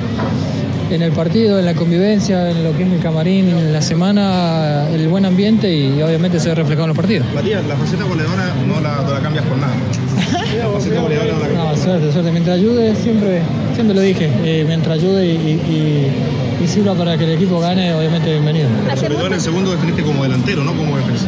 en 0.89 1.01
el 1.01 1.11
partido, 1.11 1.59
en 1.59 1.65
la 1.65 1.73
convivencia, 1.73 2.49
en 2.49 2.63
lo 2.63 2.75
que 2.75 2.83
es 2.83 2.91
el 2.91 2.99
camarín, 2.99 3.49
en 3.49 3.71
la 3.71 3.81
semana, 3.81 4.87
el 4.93 5.07
buen 5.09 5.25
ambiente 5.25 5.71
y 5.73 6.01
obviamente 6.01 6.39
se 6.39 6.49
ve 6.49 6.55
reflejado 6.55 6.85
en 6.85 6.89
los 6.89 6.97
partidos. 6.97 7.27
Matías, 7.35 7.63
la 7.67 7.75
faceta 7.75 8.03
goleadora 8.03 8.51
no 8.67 8.81
la, 8.81 9.01
no 9.03 9.11
la 9.13 9.19
cambias 9.19 9.45
por 9.45 9.57
nada. 9.57 9.73
La 10.57 10.67
faceta 10.69 11.01
goleadora 11.01 11.33
no 11.33 11.39
la 11.39 11.47
cambias. 11.47 11.77
No, 11.77 11.83
suerte, 11.83 12.11
suerte. 12.11 12.31
Mientras 12.31 12.57
ayude, 12.57 12.95
siempre, 12.95 13.41
siempre 13.75 13.95
lo 13.95 14.01
dije, 14.01 14.29
eh, 14.43 14.63
mientras 14.67 14.97
ayude 14.97 15.25
y, 15.25 15.29
y- 15.29 15.61
y- 16.61 16.63
y 16.63 16.67
sirva 16.67 16.95
para 16.95 17.15
que 17.17 17.25
el 17.25 17.31
equipo 17.33 17.59
gane, 17.59 17.93
obviamente 17.93 18.31
bienvenido. 18.31 18.67
Sobre 18.95 19.13
todo 19.15 19.27
en 19.27 19.33
el 19.33 19.41
segundo 19.41 19.71
definiste 19.71 20.01
como 20.01 20.23
delantero, 20.23 20.63
no 20.63 20.73
como 20.73 20.97
defensa. 20.97 21.25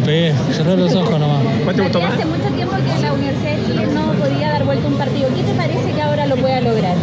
Le 0.00 0.06
pegué, 0.06 0.32
cerré 0.52 0.76
los 0.78 0.94
ojos 0.94 1.20
nomás. 1.20 1.42
¿Cuánto 1.62 1.82
te 1.82 1.82
gustó 1.82 2.00
más? 2.00 2.14
Hace 2.14 2.24
mucho 2.24 2.48
tiempo 2.56 2.74
que 2.76 3.02
la 3.02 3.12
Universidad 3.12 3.56
de 3.56 3.66
Chile 3.66 3.86
no 3.92 4.12
podía 4.12 4.48
dar 4.48 4.64
vuelta 4.64 4.88
un 4.88 4.94
partido. 4.94 5.28
¿Qué 5.36 5.42
te 5.42 5.52
parece 5.52 5.92
que 5.94 6.00
ahora 6.00 6.26
lo 6.26 6.36
pueda 6.36 6.60
lograr? 6.62 6.96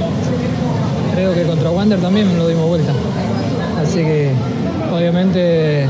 Creo 1.14 1.36
que 1.36 1.44
contra 1.44 1.70
Wander 1.70 2.00
también 2.00 2.36
lo 2.36 2.48
dimos 2.48 2.68
vuelta. 2.68 2.92
Así 3.80 4.00
que, 4.00 4.32
obviamente, 4.92 5.84
eh, 5.84 5.88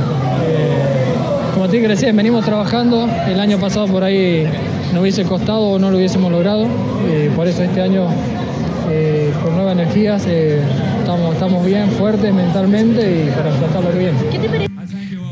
como 1.54 1.70
te 1.70 1.78
dije 1.78 1.88
recién, 1.88 2.14
venimos 2.14 2.44
trabajando. 2.44 3.08
El 3.26 3.40
año 3.40 3.58
pasado 3.58 3.88
por 3.88 4.04
ahí 4.04 4.46
no 4.94 5.00
hubiese 5.00 5.24
costado 5.24 5.62
o 5.62 5.80
no 5.80 5.90
lo 5.90 5.96
hubiésemos 5.96 6.30
logrado. 6.30 6.68
Eh, 7.10 7.32
por 7.38 7.48
eso 7.48 7.64
este 7.64 7.82
año, 7.82 8.08
eh, 8.92 9.32
con 9.42 9.56
nuevas 9.56 9.76
energías, 9.76 10.26
eh, 10.28 10.60
estamos, 11.00 11.34
estamos 11.34 11.66
bien, 11.66 11.90
fuertes 11.92 12.34
mentalmente 12.34 13.28
y 13.28 13.30
para 13.30 13.50
tratarlo 13.52 13.98
bien. 13.98 14.14
¿Qué 14.30 14.40
te 14.40 14.50
parece? 14.50 14.67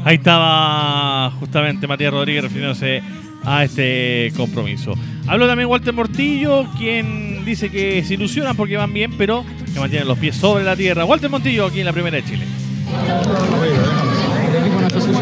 Ahí 0.06 0.18
estaba 0.18 1.32
justamente 1.39 1.88
Matías 1.88 2.13
Rodríguez 2.13 2.44
refiriéndose 2.44 3.02
a 3.44 3.63
este 3.63 4.32
compromiso. 4.38 4.94
Habló 5.26 5.48
también 5.48 5.68
Walter 5.68 5.96
Mortillo, 5.96 6.68
quien 6.78 7.44
dice 7.44 7.72
que 7.72 8.04
se 8.04 8.13
ilusionan 8.13 8.56
porque 8.56 8.78
van 8.78 8.94
bien, 8.94 9.13
pero 9.18 9.44
que 9.74 9.80
mantienen 9.80 10.08
los 10.08 10.20
pies 10.20 10.36
sobre 10.36 10.63
la 10.63 10.76
tierra. 10.76 11.06
Walter 11.06 11.32
Montillo 11.32 11.65
aquí 11.65 11.80
en 11.80 11.88
la 11.88 11.94
primera 11.94 12.18
de 12.18 12.24
Chile. 12.24 12.46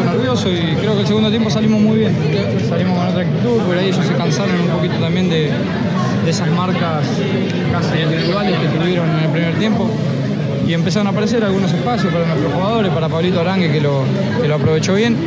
Nervioso 0.05 0.51
y 0.51 0.75
creo 0.75 0.95
que 0.95 1.01
el 1.01 1.07
segundo 1.07 1.29
tiempo 1.29 1.49
salimos 1.49 1.79
muy 1.79 1.99
bien. 1.99 2.13
Salimos 2.67 2.97
con 2.97 3.07
otra 3.07 3.21
actitud, 3.21 3.61
por 3.61 3.77
ahí 3.77 3.87
ellos 3.87 4.05
se 4.05 4.15
cansaron 4.15 4.59
un 4.59 4.67
poquito 4.67 4.95
también 4.95 5.29
de, 5.29 5.49
de 6.25 6.29
esas 6.29 6.49
marcas 6.51 7.07
casi 7.71 8.01
individuales 8.01 8.59
que 8.59 8.67
tuvieron 8.67 9.09
en 9.11 9.19
el 9.23 9.29
primer 9.29 9.55
tiempo. 9.55 9.89
Y 10.65 10.73
empezaron 10.73 11.07
a 11.07 11.09
aparecer 11.09 11.43
algunos 11.43 11.71
espacios 11.73 12.11
para 12.13 12.25
nuestros 12.25 12.53
jugadores, 12.53 12.91
para 12.93 13.09
Pablito 13.09 13.41
Arangue 13.41 13.71
que 13.71 13.81
lo, 13.81 14.03
que 14.41 14.47
lo 14.47 14.55
aprovechó 14.55 14.93
bien. 14.93 15.17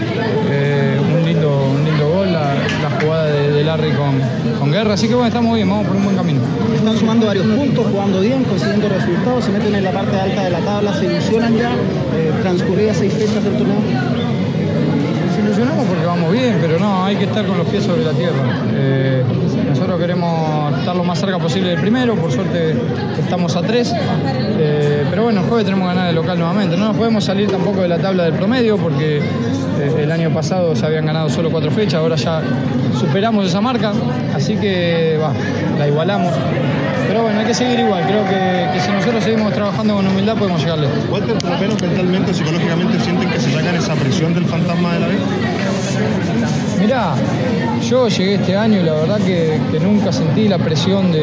Eh, 0.50 0.98
un, 0.98 1.24
lindo, 1.26 1.72
un 1.76 1.84
lindo 1.84 2.08
gol, 2.08 2.32
la, 2.32 2.54
la 2.54 3.00
jugada 3.00 3.26
de, 3.26 3.52
de 3.52 3.64
Larry 3.64 3.90
con, 3.92 4.20
con 4.58 4.72
Guerra. 4.72 4.94
Así 4.94 5.08
que 5.08 5.14
bueno, 5.14 5.28
estamos 5.28 5.54
bien, 5.54 5.68
vamos 5.68 5.86
por 5.86 5.96
un 5.96 6.04
buen 6.04 6.16
camino. 6.16 6.40
Están 6.74 6.96
sumando 6.96 7.26
varios 7.26 7.46
puntos, 7.46 7.86
jugando 7.92 8.20
bien, 8.20 8.44
consiguiendo 8.44 8.88
resultados, 8.88 9.44
se 9.44 9.52
meten 9.52 9.74
en 9.74 9.84
la 9.84 9.92
parte 9.92 10.18
alta 10.18 10.44
de 10.44 10.50
la 10.50 10.60
tabla, 10.60 10.94
se 10.94 11.04
ilusionan 11.04 11.56
ya, 11.56 11.70
eh, 11.70 12.32
transcurridas 12.42 12.96
seis 12.96 13.12
fechas 13.12 13.44
del 13.44 13.56
torneo. 13.58 13.76
Ilusionamos 15.44 15.84
porque 15.86 16.06
vamos 16.06 16.32
bien, 16.32 16.58
pero 16.60 16.78
no, 16.78 17.04
hay 17.04 17.16
que 17.16 17.24
estar 17.24 17.46
con 17.46 17.58
los 17.58 17.66
pies 17.68 17.84
sobre 17.84 18.04
la 18.04 18.12
tierra. 18.12 18.62
Eh, 18.72 19.22
queremos 19.98 20.78
estar 20.78 20.94
lo 20.96 21.04
más 21.04 21.18
cerca 21.18 21.38
posible 21.38 21.70
del 21.70 21.80
primero, 21.80 22.14
por 22.16 22.32
suerte 22.32 22.74
estamos 23.18 23.56
a 23.56 23.62
tres. 23.62 23.92
Eh, 24.58 25.04
pero 25.10 25.24
bueno, 25.24 25.40
el 25.40 25.46
jueves 25.46 25.64
tenemos 25.64 25.88
que 25.88 25.94
ganar 25.94 26.08
el 26.10 26.14
local 26.14 26.38
nuevamente. 26.38 26.76
No 26.76 26.88
nos 26.88 26.96
podemos 26.96 27.24
salir 27.24 27.50
tampoco 27.50 27.82
de 27.82 27.88
la 27.88 27.98
tabla 27.98 28.24
del 28.24 28.34
promedio 28.34 28.76
porque 28.76 29.18
eh, 29.18 29.94
el 29.98 30.10
año 30.10 30.30
pasado 30.30 30.74
se 30.74 30.86
habían 30.86 31.06
ganado 31.06 31.28
solo 31.28 31.50
cuatro 31.50 31.70
fechas, 31.70 31.94
ahora 31.94 32.16
ya 32.16 32.42
superamos 32.98 33.46
esa 33.46 33.60
marca, 33.60 33.92
así 34.34 34.56
que 34.56 35.18
la 35.78 35.88
igualamos. 35.88 36.32
Pero 37.16 37.24
bueno, 37.28 37.40
hay 37.40 37.46
que 37.46 37.54
seguir 37.54 37.78
igual, 37.80 38.04
creo 38.06 38.24
que, 38.26 38.68
que 38.74 38.78
si 38.84 38.90
nosotros 38.92 39.24
seguimos 39.24 39.50
trabajando 39.54 39.94
con 39.94 40.06
humildad 40.06 40.36
podemos 40.36 40.60
llegarle. 40.62 40.86
Walter, 41.10 41.38
por 41.38 41.50
lo 41.50 41.56
menos 41.58 41.80
mentalmente, 41.80 42.34
psicológicamente, 42.34 43.00
sienten 43.00 43.30
que 43.30 43.40
se 43.40 43.52
sacan 43.54 43.74
esa 43.74 43.94
presión 43.94 44.34
del 44.34 44.44
fantasma 44.44 44.92
de 44.92 45.00
la 45.00 45.06
vez. 45.06 45.18
Mirá, 46.78 47.14
yo 47.88 48.08
llegué 48.08 48.34
este 48.34 48.54
año 48.54 48.80
y 48.80 48.82
la 48.82 48.92
verdad 48.92 49.16
que, 49.24 49.58
que 49.72 49.80
nunca 49.80 50.12
sentí 50.12 50.46
la 50.46 50.58
presión 50.58 51.10
de, 51.10 51.20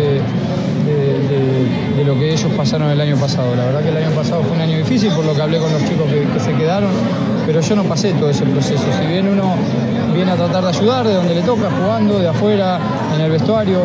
de- 0.88 1.20
de- 1.30 1.94
de 1.96 2.04
lo 2.04 2.16
que 2.18 2.34
ellos 2.34 2.52
pasaron 2.58 2.90
el 2.90 3.00
año 3.00 3.16
pasado. 3.18 3.56
La 3.56 3.66
verdad 3.66 3.82
que 3.84 3.90
el 3.90 3.98
año 3.98 4.10
pasado 4.16 4.42
fue 4.42 4.54
un 4.56 4.62
año 4.62 4.78
difícil 4.80 5.12
por 5.12 5.24
lo 5.26 5.36
que 5.36 5.44
hablé 5.44 5.60
con 5.60 5.72
los 5.72 5.82
chicos 5.88 6.08
que, 6.12 6.22
que 6.28 6.40
se 6.40 6.54
quedaron, 6.56 6.90
pero 7.46 7.62
yo 7.62 7.76
no 7.76 7.84
pasé 7.84 8.14
todo 8.14 8.32
ese 8.32 8.46
proceso. 8.46 8.84
Si 9.00 9.06
bien 9.06 9.28
uno 9.28 9.54
viene 10.16 10.32
a 10.32 10.36
tratar 10.36 10.64
de 10.64 10.70
ayudar 10.70 11.08
de 11.08 11.14
donde 11.14 11.36
le 11.36 11.42
toca, 11.44 11.70
jugando, 11.70 12.18
de 12.18 12.30
afuera, 12.30 12.80
en 13.14 13.22
el 13.22 13.30
vestuario 13.30 13.82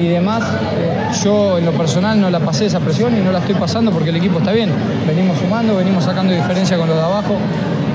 y 0.00 0.06
demás, 0.06 0.42
eh, 0.78 0.89
yo 1.24 1.58
en 1.58 1.66
lo 1.66 1.72
personal 1.72 2.20
no 2.20 2.30
la 2.30 2.40
pasé 2.40 2.66
esa 2.66 2.80
presión 2.80 3.16
y 3.16 3.20
no 3.20 3.32
la 3.32 3.40
estoy 3.40 3.54
pasando 3.54 3.90
porque 3.90 4.10
el 4.10 4.16
equipo 4.16 4.38
está 4.38 4.52
bien. 4.52 4.70
Venimos 5.06 5.38
sumando, 5.38 5.76
venimos 5.76 6.04
sacando 6.04 6.32
diferencia 6.32 6.76
con 6.76 6.88
los 6.88 6.96
de 6.96 7.02
abajo. 7.02 7.38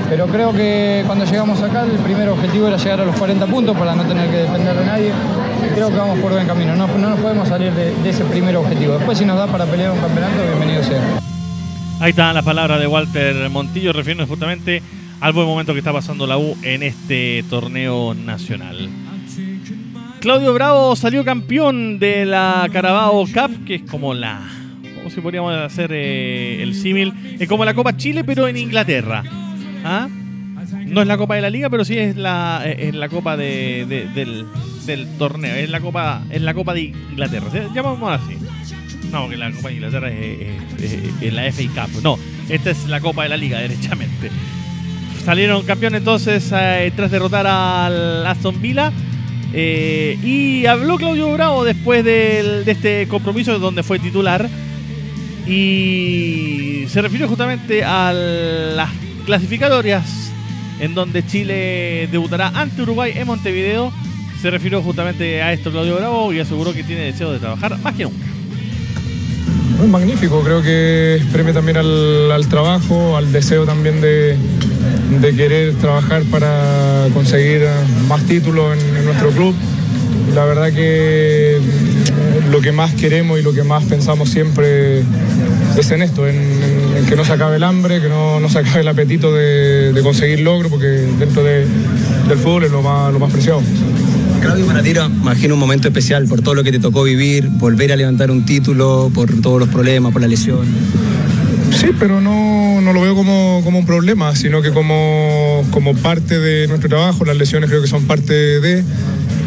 Pero 0.08 0.26
creo 0.28 0.52
que 0.52 1.02
cuando 1.06 1.24
llegamos 1.24 1.60
acá 1.62 1.82
el 1.82 1.98
primer 1.98 2.28
objetivo 2.28 2.68
era 2.68 2.76
llegar 2.76 3.00
a 3.00 3.04
los 3.04 3.16
40 3.16 3.46
puntos 3.46 3.76
para 3.76 3.94
no 3.96 4.04
tener 4.04 4.30
que 4.30 4.36
depender 4.36 4.76
de 4.76 4.86
nadie. 4.86 5.12
Creo 5.74 5.88
que 5.90 5.96
vamos 5.96 6.18
por 6.20 6.32
buen 6.32 6.46
camino. 6.46 6.76
No, 6.76 6.86
no 6.86 7.10
nos 7.10 7.20
podemos 7.20 7.48
salir 7.48 7.72
de, 7.72 7.92
de 7.94 8.10
ese 8.10 8.24
primer 8.24 8.56
objetivo. 8.56 8.94
Después 8.94 9.18
si 9.18 9.24
nos 9.24 9.36
da 9.36 9.46
para 9.46 9.64
pelear 9.64 9.90
un 9.90 9.98
campeonato, 9.98 10.34
bienvenido 10.48 10.82
sea. 10.84 11.00
Ahí 11.98 12.10
están 12.10 12.34
las 12.34 12.44
palabras 12.44 12.78
de 12.78 12.86
Walter 12.86 13.50
Montillo 13.50 13.92
refiriéndose 13.92 14.28
justamente 14.28 14.82
al 15.20 15.32
buen 15.32 15.46
momento 15.46 15.72
que 15.72 15.78
está 15.78 15.92
pasando 15.92 16.26
la 16.26 16.38
U 16.38 16.56
en 16.62 16.82
este 16.82 17.44
torneo 17.48 18.14
nacional. 18.14 18.90
Claudio 20.26 20.52
Bravo 20.54 20.96
salió 20.96 21.24
campeón 21.24 22.00
de 22.00 22.26
la 22.26 22.68
Carabao 22.72 23.24
Cup, 23.26 23.64
que 23.64 23.76
es 23.76 23.82
como 23.82 24.12
la. 24.12 24.40
¿Cómo 24.96 25.08
si 25.08 25.20
podríamos 25.20 25.54
hacer 25.54 25.92
eh, 25.92 26.60
el 26.64 26.74
símil? 26.74 27.12
Es 27.38 27.48
como 27.48 27.64
la 27.64 27.74
Copa 27.74 27.96
Chile, 27.96 28.24
pero 28.24 28.48
en 28.48 28.56
Inglaterra. 28.56 29.22
¿Ah? 29.84 30.08
No 30.88 31.00
es 31.00 31.06
la 31.06 31.16
Copa 31.16 31.36
de 31.36 31.42
la 31.42 31.48
Liga, 31.50 31.70
pero 31.70 31.84
sí 31.84 31.96
es 31.96 32.16
la, 32.16 32.60
eh, 32.64 32.88
es 32.88 32.94
la 32.96 33.08
Copa 33.08 33.36
de- 33.36 33.86
de- 33.88 34.44
del, 34.84 35.06
torneo. 35.16 35.54
Es 35.54 35.70
la 35.70 35.78
Copa, 35.78 36.22
es 36.28 36.42
la 36.42 36.54
Copa 36.54 36.74
de 36.74 36.80
Inglaterra. 37.12 37.46
Llamémosla 37.72 38.14
así. 38.16 38.36
No, 39.12 39.28
que 39.28 39.36
la 39.36 39.52
Copa 39.52 39.68
de 39.68 39.74
Inglaterra 39.74 40.10
es 40.10 41.32
la 41.32 41.44
FA 41.52 41.86
Cup. 41.86 42.02
No, 42.02 42.18
esta 42.48 42.70
es 42.70 42.88
la 42.88 43.00
Copa 43.00 43.22
de 43.22 43.28
la 43.28 43.36
Liga, 43.36 43.60
derechamente. 43.60 44.32
Salieron 45.24 45.62
campeones 45.64 46.00
entonces 46.00 46.50
eh, 46.52 46.92
tras 46.96 47.12
derrotar 47.12 47.46
al 47.46 48.26
Aston 48.26 48.60
Villa. 48.60 48.92
Eh, 49.52 50.18
y 50.22 50.66
habló 50.66 50.96
Claudio 50.98 51.32
Bravo 51.32 51.64
después 51.64 52.04
del- 52.04 52.64
de 52.64 52.72
este 52.72 53.08
compromiso 53.08 53.58
donde 53.58 53.82
fue 53.82 53.98
titular. 53.98 54.48
Y 55.46 56.84
se 56.88 57.00
refirió 57.02 57.28
justamente 57.28 57.84
a 57.84 58.12
las 58.12 58.90
clasificatorias 59.24 60.30
en 60.80 60.94
donde 60.94 61.24
Chile 61.26 62.08
debutará 62.10 62.48
ante 62.48 62.82
Uruguay 62.82 63.12
en 63.14 63.26
Montevideo. 63.26 63.92
Se 64.42 64.50
refirió 64.50 64.82
justamente 64.82 65.40
a 65.42 65.52
esto 65.52 65.70
Claudio 65.70 65.96
Bravo 65.96 66.32
y 66.32 66.40
aseguró 66.40 66.74
que 66.74 66.82
tiene 66.82 67.02
deseo 67.02 67.32
de 67.32 67.38
trabajar 67.38 67.78
más 67.78 67.94
que 67.94 68.04
nunca. 68.04 68.26
Es 69.82 69.88
magnífico, 69.88 70.40
creo 70.42 70.62
que 70.62 71.20
premia 71.32 71.52
también 71.52 71.76
al 71.76 72.46
trabajo, 72.48 73.16
al 73.16 73.30
deseo 73.32 73.64
también 73.64 74.00
de, 74.00 74.36
de 75.20 75.34
querer 75.34 75.74
trabajar 75.74 76.22
para 76.24 77.06
conseguir 77.14 77.62
más 78.08 78.22
títulos 78.24 78.76
en, 78.76 78.96
en 78.96 79.04
nuestro 79.04 79.30
club. 79.30 79.54
La 80.34 80.44
verdad 80.44 80.72
que 80.72 81.58
lo 82.50 82.60
que 82.60 82.72
más 82.72 82.92
queremos 82.94 83.38
y 83.38 83.42
lo 83.42 83.52
que 83.52 83.62
más 83.62 83.84
pensamos 83.84 84.28
siempre 84.28 85.00
es 85.78 85.90
en 85.90 86.02
esto, 86.02 86.26
en, 86.26 86.36
en- 86.36 86.96
en 86.98 87.06
que 87.06 87.14
no 87.16 87.24
se 87.24 87.32
acabe 87.32 87.56
el 87.56 87.64
hambre, 87.64 88.00
que 88.00 88.08
no, 88.08 88.40
no 88.40 88.48
se 88.48 88.58
acabe 88.58 88.80
el 88.80 88.88
apetito 88.88 89.32
de, 89.34 89.92
de 89.92 90.02
conseguir 90.02 90.40
logro, 90.40 90.68
porque 90.70 90.86
dentro 90.86 91.42
de- 91.44 91.66
del 92.28 92.38
fútbol 92.38 92.64
es 92.64 92.70
lo 92.72 92.82
más, 92.82 93.12
lo 93.12 93.18
más 93.18 93.30
preciado. 93.32 93.60
Claudio, 94.40 94.66
para 94.66 94.82
ti 94.82 94.90
era, 94.90 95.06
imagino, 95.06 95.54
un 95.54 95.60
momento 95.60 95.88
especial 95.88 96.26
por 96.26 96.40
todo 96.42 96.54
lo 96.54 96.64
que 96.64 96.72
te 96.72 96.78
tocó 96.78 97.02
vivir, 97.04 97.48
volver 97.48 97.92
a 97.92 97.96
levantar 97.96 98.30
un 98.30 98.44
título, 98.44 99.10
por 99.14 99.30
todos 99.40 99.60
los 99.60 99.68
problemas, 99.68 100.12
por 100.12 100.20
la 100.22 100.28
lesión. 100.28 100.66
Sí, 101.78 101.88
pero 101.98 102.20
no, 102.20 102.65
no 102.86 102.92
lo 102.92 103.00
veo 103.00 103.16
como, 103.16 103.62
como 103.64 103.80
un 103.80 103.84
problema, 103.84 104.36
sino 104.36 104.62
que 104.62 104.70
como, 104.70 105.66
como 105.72 105.94
parte 105.96 106.38
de 106.38 106.68
nuestro 106.68 106.88
trabajo. 106.88 107.24
Las 107.24 107.36
lesiones 107.36 107.68
creo 107.68 107.82
que 107.82 107.88
son 107.88 108.06
parte 108.06 108.32
de. 108.32 108.84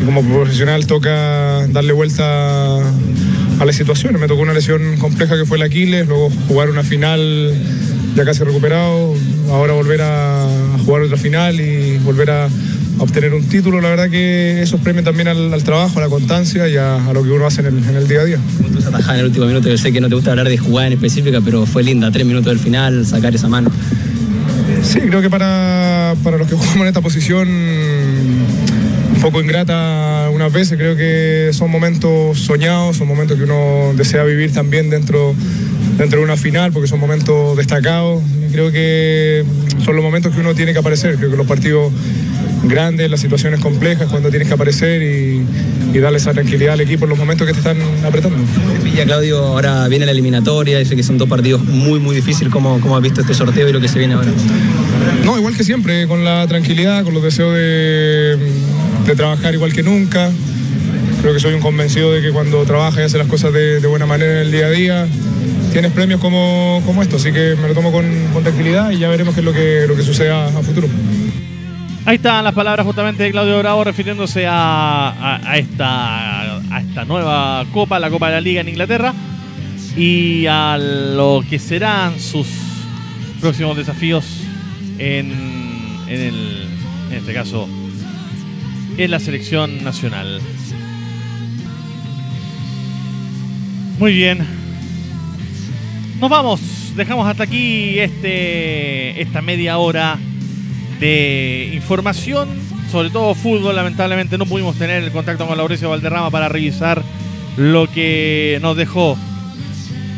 Y 0.02 0.06
como 0.06 0.22
profesional 0.22 0.86
toca 0.88 1.66
darle 1.68 1.94
vuelta 1.94 2.78
a 2.78 3.66
las 3.66 3.76
situaciones. 3.78 4.20
Me 4.20 4.28
tocó 4.28 4.42
una 4.42 4.54
lesión 4.54 4.98
compleja 4.98 5.38
que 5.38 5.46
fue 5.46 5.58
el 5.58 5.64
Aquiles, 5.64 6.06
luego 6.06 6.30
jugar 6.50 6.70
una 6.70 6.84
final 6.84 7.54
ya 8.16 8.26
casi 8.26 8.44
recuperado, 8.44 9.14
ahora 9.50 9.74
volver 9.74 10.02
a, 10.02 10.46
jugar 10.86 11.04
otra 11.04 11.18
final 11.18 11.62
y 11.62 11.98
volver 12.00 12.32
a, 12.32 12.50
a 13.00 13.04
obtener 13.04 13.34
un 13.34 13.44
título. 13.44 13.82
La 13.82 13.90
verdad 13.90 14.10
que 14.10 14.62
eso 14.62 14.78
premia 14.78 15.04
también 15.04 15.28
al, 15.28 15.54
al 15.54 15.64
trabajo, 15.64 16.00
a 16.00 16.02
la 16.04 16.10
constancia 16.10 16.68
y 16.68 16.76
a, 16.76 17.08
a 17.08 17.14
lo 17.14 17.24
que 17.24 17.30
uno 17.30 17.46
hace 17.46 17.62
en 17.62 17.68
el, 17.68 17.78
en 17.78 17.96
el 17.96 18.08
día 18.08 18.22
a 18.22 18.26
día. 18.26 18.40
Tú 18.72 18.78
esa 18.78 18.92
tajada 18.92 19.16
en 19.16 19.20
el 19.22 19.26
último 19.28 19.46
minuto, 19.46 19.70
yo 19.70 19.78
sé 19.78 19.92
que 19.92 20.02
no 20.02 20.10
te 20.10 20.16
gusta 20.16 20.32
hablar 20.32 20.50
de 20.50 20.58
jugada 20.58 20.88
en 20.88 20.94
específica, 20.94 21.40
pero 21.44 21.66
fue 21.66 21.84
linda, 21.84 22.12
tres 22.12 22.26
minutos 22.26 22.52
del 22.52 22.60
final, 22.60 23.06
sacar 23.06 23.34
esa 23.34 23.48
mano. 23.48 23.72
Sí, 24.84 25.00
creo 25.00 25.22
que 25.22 25.30
para, 25.30 26.16
para 26.24 26.38
los 26.38 26.48
que 26.48 26.56
jugamos 26.56 26.82
en 26.82 26.88
esta 26.88 27.02
posición 27.02 27.50
un 27.50 29.22
poco 29.22 29.42
ingrata 29.42 30.26
algunas 30.26 30.54
veces, 30.54 30.78
creo 30.78 30.96
que 30.96 31.50
son 31.52 31.70
momentos 31.70 32.40
soñados, 32.40 32.96
son 32.98 33.08
momentos 33.08 33.38
que 33.38 33.44
uno 33.44 33.92
desea 33.96 34.24
vivir 34.24 34.54
también 34.54 34.90
dentro, 34.90 35.36
dentro 35.98 36.20
de 36.20 36.26
una 36.26 36.38
final, 36.38 36.72
porque 36.72 36.88
son 36.88 37.00
momentos 37.00 37.58
destacados. 37.58 38.22
Creo 38.52 38.72
que 38.72 39.44
son 39.84 39.96
los 39.96 40.04
momentos 40.04 40.34
que 40.34 40.40
uno 40.40 40.56
tiene 40.56 40.72
que 40.72 40.80
aparecer, 40.80 41.18
creo 41.18 41.30
que 41.30 41.38
los 41.38 41.48
partidos 41.48 41.92
grandes, 42.64 43.10
las 43.10 43.20
situaciones 43.20 43.60
complejas, 43.60 44.08
cuando 44.10 44.30
tienes 44.30 44.48
que 44.48 44.54
aparecer 44.54 45.02
y, 45.02 45.44
y 45.94 46.00
darle 46.00 46.18
esa 46.18 46.34
tranquilidad 46.34 46.74
al 46.74 46.82
equipo 46.82 47.06
en 47.06 47.10
los 47.10 47.20
momentos 47.20 47.48
que 47.48 47.54
te 47.54 47.60
están 47.60 47.78
apretando. 48.06 48.38
Pilla, 48.84 49.06
Claudio, 49.06 49.40
ahora 49.40 49.88
viene 49.88 50.06
la 50.06 50.12
eliminatoria, 50.12 50.80
dice 50.80 50.96
que 50.96 51.04
son 51.04 51.18
dos 51.18 51.30
partidos 51.30 51.64
muy, 51.64 52.00
muy 52.00 52.16
difíciles. 52.16 52.52
¿Cómo, 52.52 52.80
¿Cómo 52.82 52.96
has 52.98 53.04
visto 53.04 53.22
este 53.22 53.34
sorteo 53.34 53.70
y 53.70 53.72
lo 53.72 53.80
que 53.80 53.88
se 53.88 54.00
viene 54.00 54.14
ahora? 54.14 54.32
No, 55.24 55.38
igual 55.38 55.56
que 55.56 55.64
siempre, 55.64 56.08
con 56.08 56.24
la 56.24 56.48
tranquilidad, 56.48 57.04
con 57.04 57.14
los 57.14 57.24
deseos 57.24 57.54
de, 57.54 58.38
de 59.06 59.16
trabajar 59.16 59.54
igual 59.54 59.74
que 59.74 59.84
nunca. 59.84 60.30
Creo 61.22 61.34
que 61.34 61.40
soy 61.40 61.54
un 61.54 61.62
convencido 61.62 62.14
de 62.14 62.22
que 62.22 62.32
cuando 62.32 62.64
trabajas 62.64 63.00
y 63.00 63.04
haces 63.04 63.18
las 63.18 63.28
cosas 63.28 63.52
de, 63.52 63.82
de 63.82 63.88
buena 63.88 64.06
manera 64.06 64.32
en 64.34 64.38
el 64.48 64.52
día 64.52 64.68
a 64.68 64.70
día, 64.70 65.08
tienes 65.74 65.92
premios 65.92 66.22
como, 66.22 66.82
como 66.86 67.02
esto. 67.02 67.18
Así 67.18 67.32
que 67.32 67.56
me 67.62 67.68
lo 67.68 67.74
tomo 67.74 67.92
con, 67.92 68.06
con 68.34 68.44
tranquilidad 68.44 68.92
y 68.92 69.00
ya 69.00 69.10
veremos 69.10 69.34
qué 69.34 69.42
es 69.42 69.46
lo 69.46 69.54
que, 69.54 69.86
lo 69.88 69.96
que 69.96 70.04
suceda 70.04 70.48
a 70.48 70.64
futuro. 70.64 70.88
Ahí 72.06 72.16
están 72.16 72.44
las 72.44 72.54
palabras 72.54 72.86
justamente 72.86 73.24
de 73.24 73.32
Claudio 73.32 73.60
Bravo 73.60 73.84
refiriéndose 73.84 74.46
a, 74.48 75.42
esta, 75.56 76.62
esta 76.80 77.06
nueva 77.06 77.66
Copa, 77.72 78.00
la 78.00 78.10
Copa 78.10 78.28
de 78.28 78.36
la 78.36 78.42
Liga 78.42 78.62
en 78.62 78.70
Inglaterra, 78.70 79.14
y 79.96 80.46
a 80.48 80.78
lo 80.78 81.44
que 81.48 81.60
serán 81.60 82.20
sus 82.20 82.48
próximos 83.42 83.78
desafíos 83.78 84.26
en, 84.98 85.32
en, 86.08 86.22
el, 86.22 86.68
en 87.12 87.18
este 87.18 87.34
caso, 87.34 87.68
en 88.98 89.12
la 89.12 89.20
selección 89.20 89.84
nacional. 89.84 90.42
Muy 94.00 94.14
bien. 94.14 94.40
Nos 96.20 96.30
vamos. 96.30 96.62
Dejamos 96.96 97.28
hasta 97.28 97.44
aquí 97.44 98.00
este, 98.00 99.22
esta 99.22 99.42
media 99.42 99.78
hora 99.78 100.18
de 101.00 101.72
información, 101.74 102.50
sobre 102.92 103.10
todo 103.10 103.36
fútbol. 103.36 103.76
Lamentablemente 103.76 104.38
no 104.38 104.46
pudimos 104.46 104.78
tener 104.78 105.04
el 105.04 105.12
contacto 105.12 105.48
con 105.48 105.58
Lauricio 105.58 105.90
Valderrama 105.90 106.30
para 106.32 106.50
revisar 106.50 107.02
lo 107.58 107.90
que 107.92 108.60
nos 108.62 108.76
dejó 108.78 109.18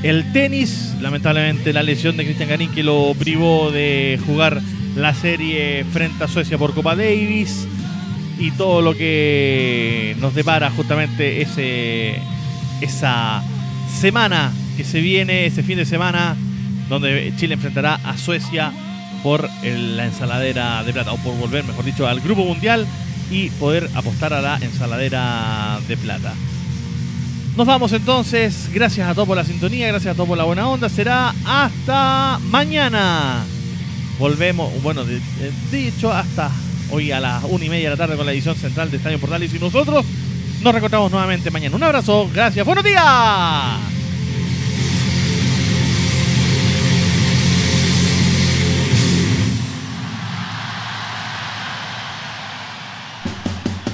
el 0.04 0.32
tenis. 0.34 0.96
Lamentablemente 1.02 1.74
la 1.74 1.84
lesión 1.84 2.18
de 2.18 2.26
Cristian 2.26 2.50
Garín 2.50 2.72
que 2.72 2.84
lo 2.84 3.14
privó 3.18 3.72
de 3.72 4.20
jugar 4.26 4.62
la 4.96 5.14
serie 5.14 5.86
frente 5.92 6.24
a 6.24 6.28
Suecia 6.28 6.58
por 6.58 6.74
Copa 6.74 6.96
Davis 6.96 7.68
y 8.40 8.52
todo 8.52 8.82
lo 8.82 8.96
que 8.96 10.16
nos 10.20 10.34
depara 10.34 10.72
justamente 10.72 11.42
ese 11.42 12.16
esa 12.82 13.44
semana 14.00 14.52
que 14.76 14.84
se 14.84 15.02
viene, 15.02 15.46
ese 15.46 15.62
fin 15.62 15.78
de 15.78 15.86
semana 15.86 16.36
donde 16.90 17.32
Chile 17.38 17.54
enfrentará 17.54 17.96
a 18.04 18.18
Suecia 18.18 18.74
por 19.24 19.50
la 19.64 20.06
ensaladera 20.06 20.84
de 20.84 20.94
plata, 20.94 21.14
o 21.14 21.18
por 21.18 21.36
volver, 21.38 21.64
mejor 21.64 21.86
dicho, 21.86 22.08
al 22.08 22.20
Grupo 22.22 22.44
Mundial 22.44 22.88
y 23.30 23.50
poder 23.52 23.90
apostar 23.96 24.34
a 24.34 24.42
la 24.42 24.58
ensaladera 24.58 25.80
de 25.88 25.98
plata. 25.98 26.34
Nos 27.58 27.68
vamos 27.68 27.92
entonces, 27.94 28.70
gracias 28.74 29.08
a 29.10 29.14
todos 29.14 29.28
por 29.28 29.38
la 29.38 29.44
sintonía, 29.44 29.88
gracias 29.88 30.14
a 30.14 30.16
todos 30.16 30.30
por 30.30 30.38
la 30.38 30.46
buena 30.46 30.68
onda, 30.70 30.88
será 30.90 31.34
hasta 31.46 32.40
mañana. 32.50 33.44
Volvemos, 34.18 34.72
bueno, 34.84 35.04
de, 35.04 35.16
de- 35.16 35.52
dicho, 35.72 36.12
hasta 36.14 36.50
hoy 36.92 37.12
a 37.12 37.20
las 37.20 37.44
una 37.44 37.66
y 37.66 37.70
media 37.70 37.90
de 37.90 37.96
la 37.96 37.98
tarde 37.98 38.16
con 38.18 38.26
la 38.26 38.32
edición 38.32 38.56
central 38.56 38.90
de 38.92 38.98
Estadio 38.98 39.20
Portales 39.20 39.54
y 39.54 39.60
nosotros 39.60 40.06
nos 40.62 40.72
reencontramos 40.74 41.12
nuevamente 41.12 41.52
mañana. 41.52 41.76
Un 41.76 41.84
abrazo, 41.84 42.30
gracias, 42.34 42.66
buenos 42.66 42.84
días. 42.84 43.91